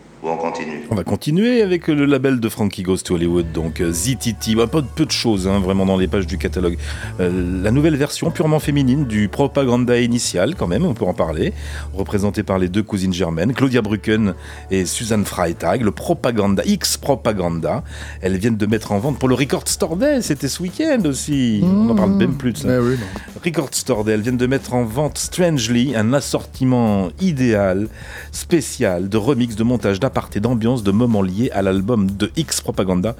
[0.96, 4.56] va continuer avec le label de Frankie Goes to Hollywood, donc euh, ZTT.
[4.56, 6.78] Bah, pas de peu de choses, hein, vraiment, dans les pages du catalogue.
[7.20, 11.52] Euh, la nouvelle version purement féminine du Propaganda initial, quand même, on peut en parler,
[11.94, 14.34] représentée par les deux cousines germaines, Claudia Brücken
[14.70, 17.84] et Suzanne Freitag, le Propaganda, X Propaganda.
[18.20, 21.60] Elles viennent de mettre en vente pour le Record Store Day, c'était ce week-end aussi.
[21.62, 22.68] On n'en parle même plus de ça.
[22.68, 23.06] Eh oui, non.
[23.44, 27.88] Record Store Day, elles viennent de mettre en vente Strangely, un assortiment idéal,
[28.32, 33.14] spécial, de remix, de montage, d'aparté, d'ambiance, de moments liés à l'album de X Propaganda,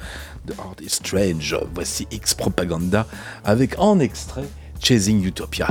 [0.47, 1.55] de Art is Strange.
[1.75, 3.07] Voici X Propaganda
[3.45, 4.49] avec en extrait
[4.81, 5.69] Chasing Utopia.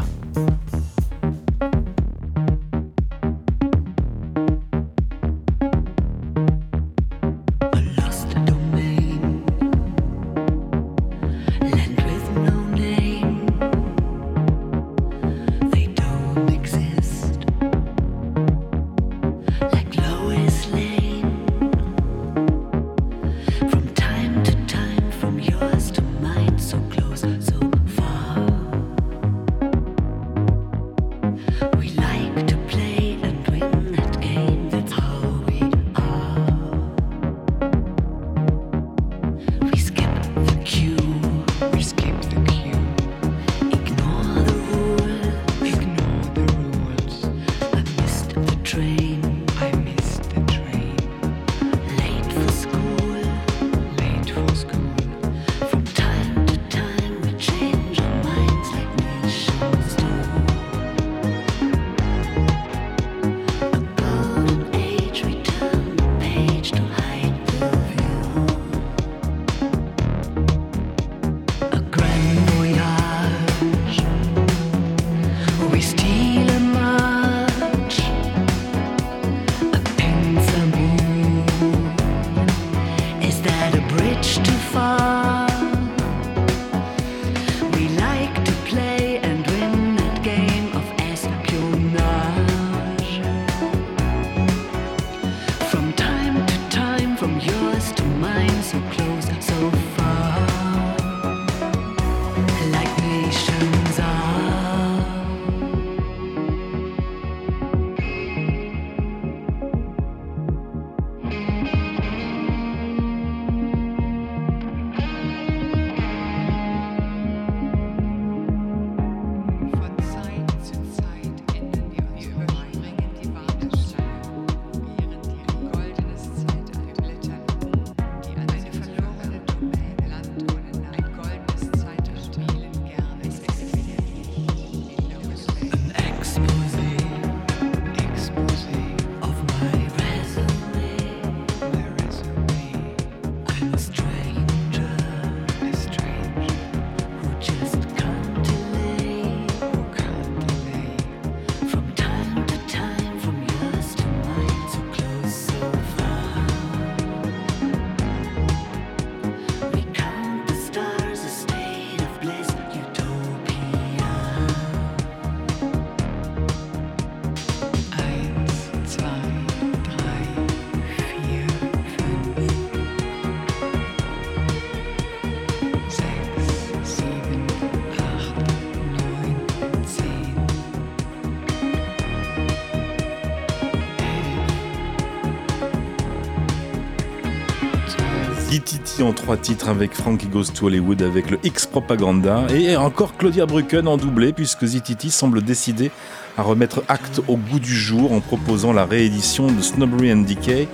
[189.03, 193.45] En trois titres avec Frankie Goes to Hollywood avec le X Propaganda et encore Claudia
[193.45, 195.91] Brücken en doublé puisque ZTT semble décider
[196.38, 200.69] à remettre Act au goût du jour en proposant la réédition de Snobbery and Decay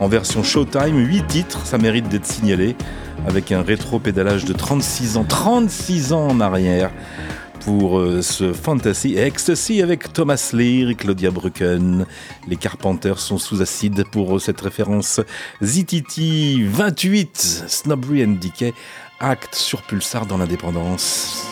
[0.00, 2.76] en version Showtime, 8 titres, ça mérite d'être signalé,
[3.26, 6.90] avec un rétro-pédalage de 36 ans, 36 ans en arrière
[7.66, 12.06] pour euh, ce Fantasy Ecstasy avec Thomas Lear et Claudia Brücken.
[12.46, 15.20] Les Carpenters sont sous acide pour euh, cette référence.
[15.64, 18.72] ZTT 28, Snobbery and Decay,
[19.18, 21.45] acte sur Pulsar dans l'indépendance.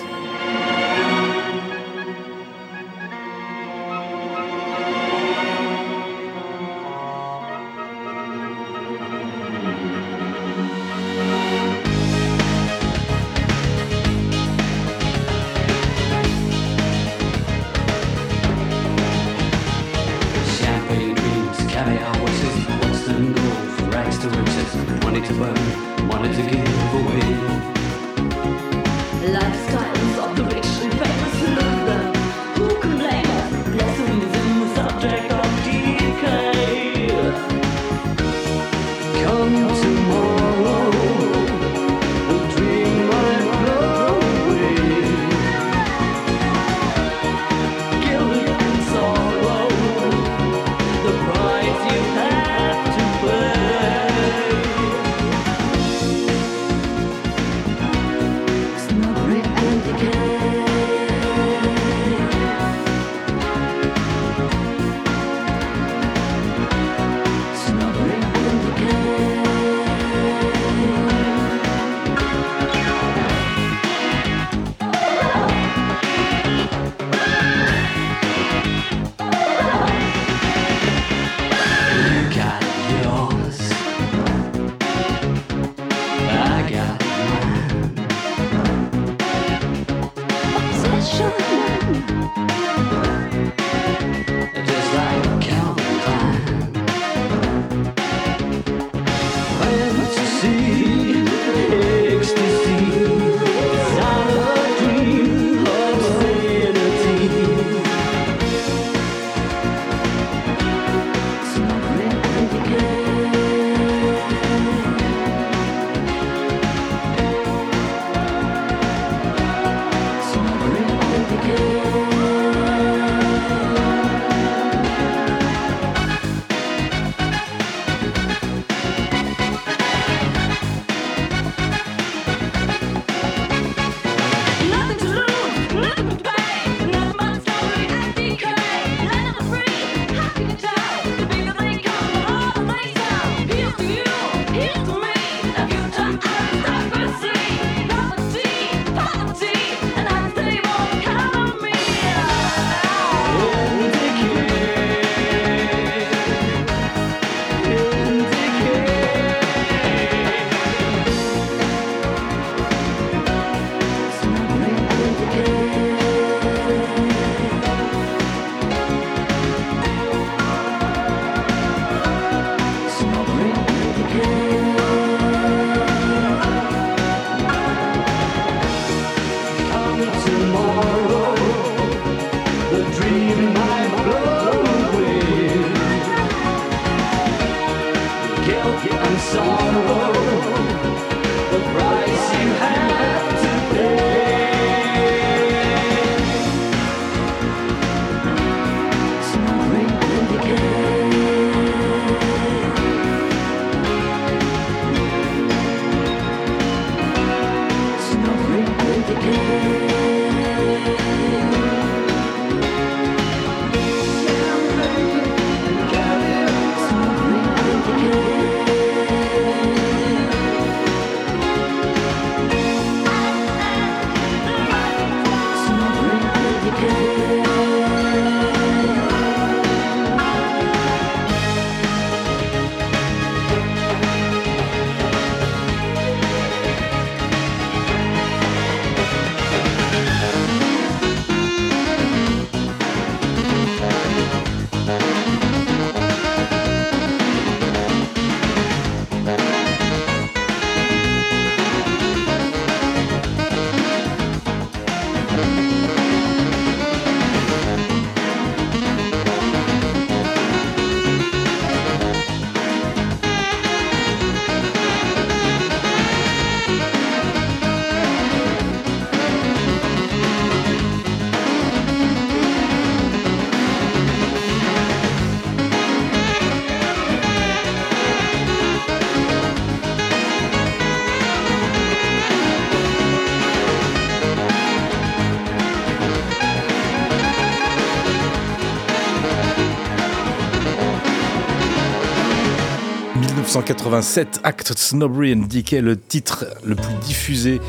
[293.68, 297.62] 1987, Act Snobbery and Decay, le titre le plus diffusé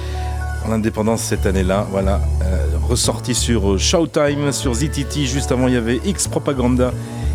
[0.68, 1.88] en indépendance cette année-là.
[1.90, 5.26] Voilà, euh, ressorti sur euh, Showtime, sur ZTT.
[5.26, 6.92] Juste avant, il y avait X Propaganda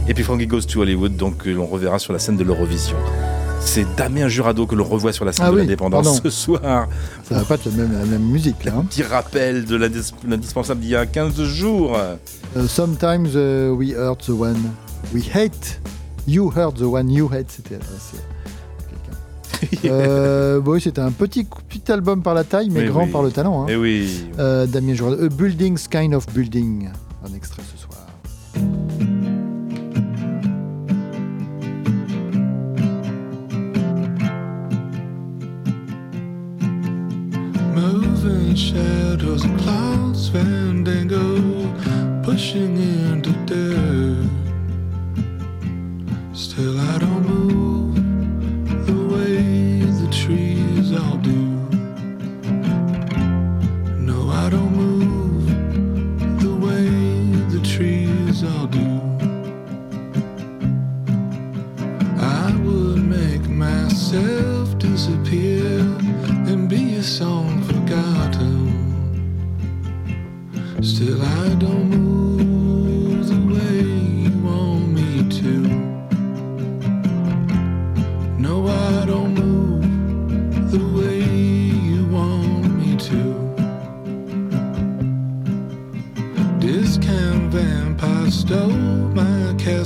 [0.08, 2.96] et puis Frankie Goes to Hollywood, donc euh, l'on reverra sur la scène de l'Eurovision.
[3.60, 6.86] C'est Damien Jurado que l'on revoit sur la scène Ah de oui, l'indépendance ce soir.
[7.28, 8.72] Ça va pas être la même, la même musique là.
[8.76, 8.84] hein.
[8.90, 11.96] Petit rappel de l'indis- l'indispensable d'il y a 15 jours.
[12.68, 14.72] Sometimes uh, we hurt the one
[15.14, 15.80] we hate.
[16.26, 17.50] You hurt the one you hate.
[17.50, 17.78] C'était.
[19.84, 23.10] Euh, bon, oui, c'était un petit, petit album par la taille, mais, Mais grand oui.
[23.10, 23.62] par le talent.
[23.62, 23.66] hein.
[23.68, 24.24] Eh oui.
[24.38, 25.24] Euh, Damien Jurado.
[25.24, 26.88] A Building's Kind of Building.
[27.28, 27.98] Un extrait ce soir.
[37.74, 41.68] Moving shadows of clouds, fandango,
[42.22, 42.76] pushing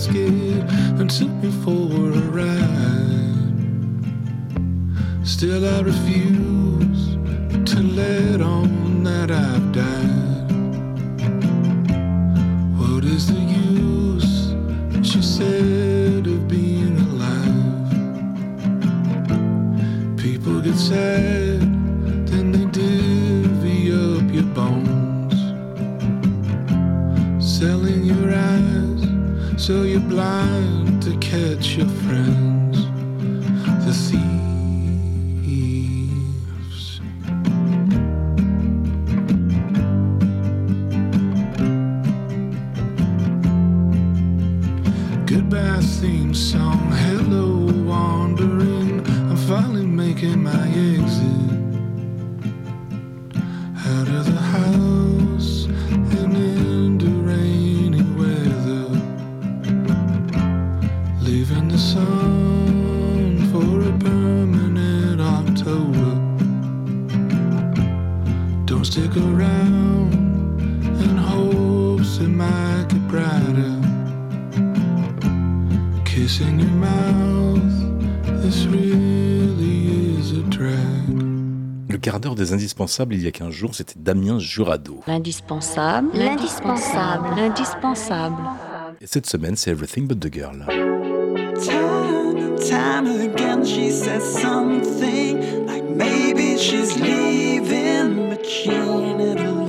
[0.08, 0.70] my casket
[1.00, 2.54] and took me for a ride.
[5.26, 7.16] Still, I refuse
[7.72, 10.13] to let on that I've died.
[29.66, 32.33] So you're blind to catch your friends.
[82.84, 85.00] Indispensables, il y a 15 jours, c'était Damien Jurado.
[85.06, 86.10] L'indispensable.
[86.14, 87.28] L'indispensable.
[87.36, 88.42] L'indispensable.
[89.00, 90.66] Et cette semaine, c'est Everything But The Girl.
[91.64, 99.63] Time and time again, she says something like maybe she's leaving, but she never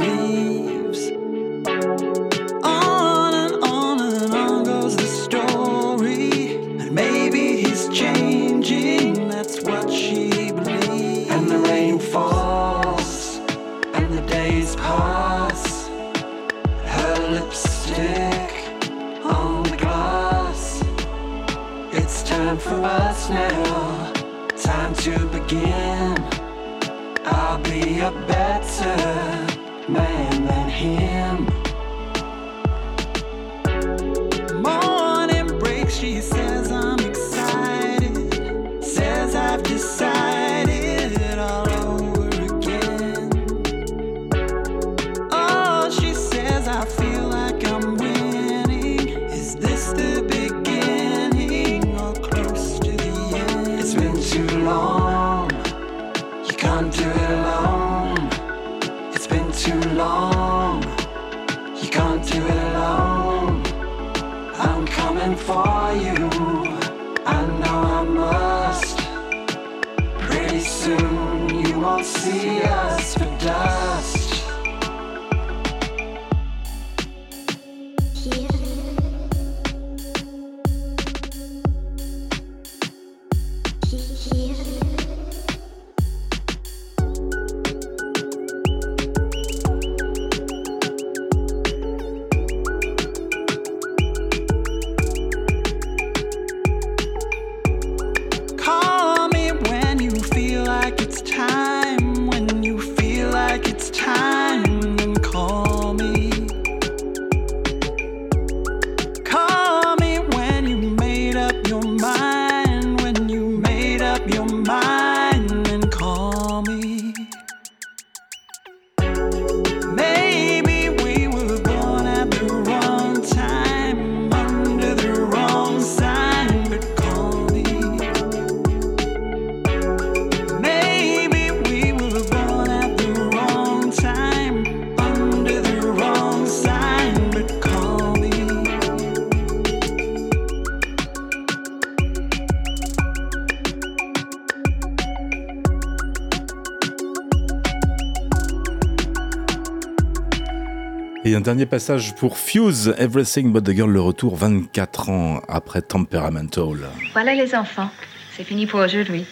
[151.56, 156.90] dernier passage pour Fuse, Everything But The Girl, le retour 24 ans après Temperamental.
[157.14, 157.90] Voilà les enfants,
[158.36, 159.24] c'est fini pour aujourd'hui.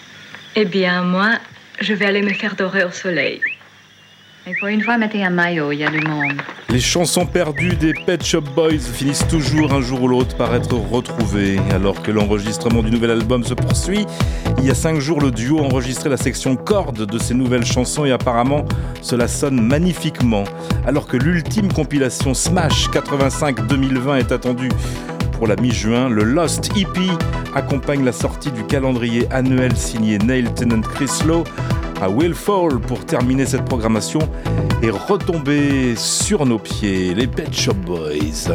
[0.56, 1.32] Eh bien, moi,
[1.82, 3.42] je vais aller me faire dorer au soleil.
[4.48, 6.42] Et pour une fois, mettez un maillot, il y a du monde.
[6.70, 10.76] Les chansons perdues des Pet Shop Boys finissent toujours un jour ou l'autre par être
[10.76, 11.60] retrouvées.
[11.72, 14.06] Alors que l'enregistrement du nouvel album se poursuit,
[14.58, 17.66] il y a cinq jours, le duo a enregistré la section cordes de ces nouvelles
[17.66, 18.66] chansons et apparemment,
[19.02, 20.46] cela sonne magnifiquement.
[20.86, 24.70] Alors que l'ultime compilation Smash 85-2020 est attendue
[25.32, 27.02] pour la mi-juin, le Lost EP
[27.56, 31.44] accompagne la sortie du calendrier annuel signé Neil Tennant Chris Lowe
[32.02, 34.20] à Will Fall pour terminer cette programmation
[34.82, 38.54] et retomber sur nos pieds, les Pet Shop Boys.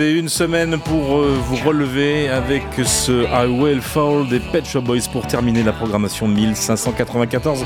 [0.00, 5.08] Une semaine pour euh, vous relever avec ce I Will Fall des Pet Shop Boys
[5.10, 7.64] pour terminer la programmation 1594.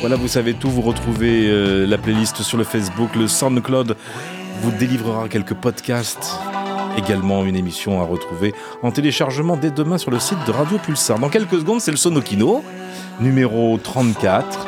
[0.00, 3.96] Voilà, vous savez tout, vous retrouvez euh, la playlist sur le Facebook, le SoundCloud
[4.60, 6.38] vous délivrera quelques podcasts.
[6.96, 11.20] Également une émission à retrouver en téléchargement dès demain sur le site de Radio Pulsar.
[11.20, 12.64] Dans quelques secondes, c'est le Sonokino,
[13.20, 14.66] numéro 34.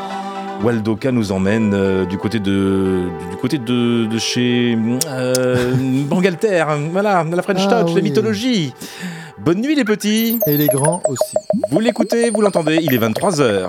[0.62, 3.08] Waldoka nous emmène euh, du côté de
[3.40, 4.76] côté de, de chez
[5.06, 5.74] euh,
[6.08, 8.74] Bangalter, voilà, la French Ah Touch, la mythologie.
[9.38, 10.38] Bonne nuit les petits.
[10.46, 11.34] Et les grands aussi.
[11.70, 13.68] Vous l'écoutez, vous l'entendez, il est 23h.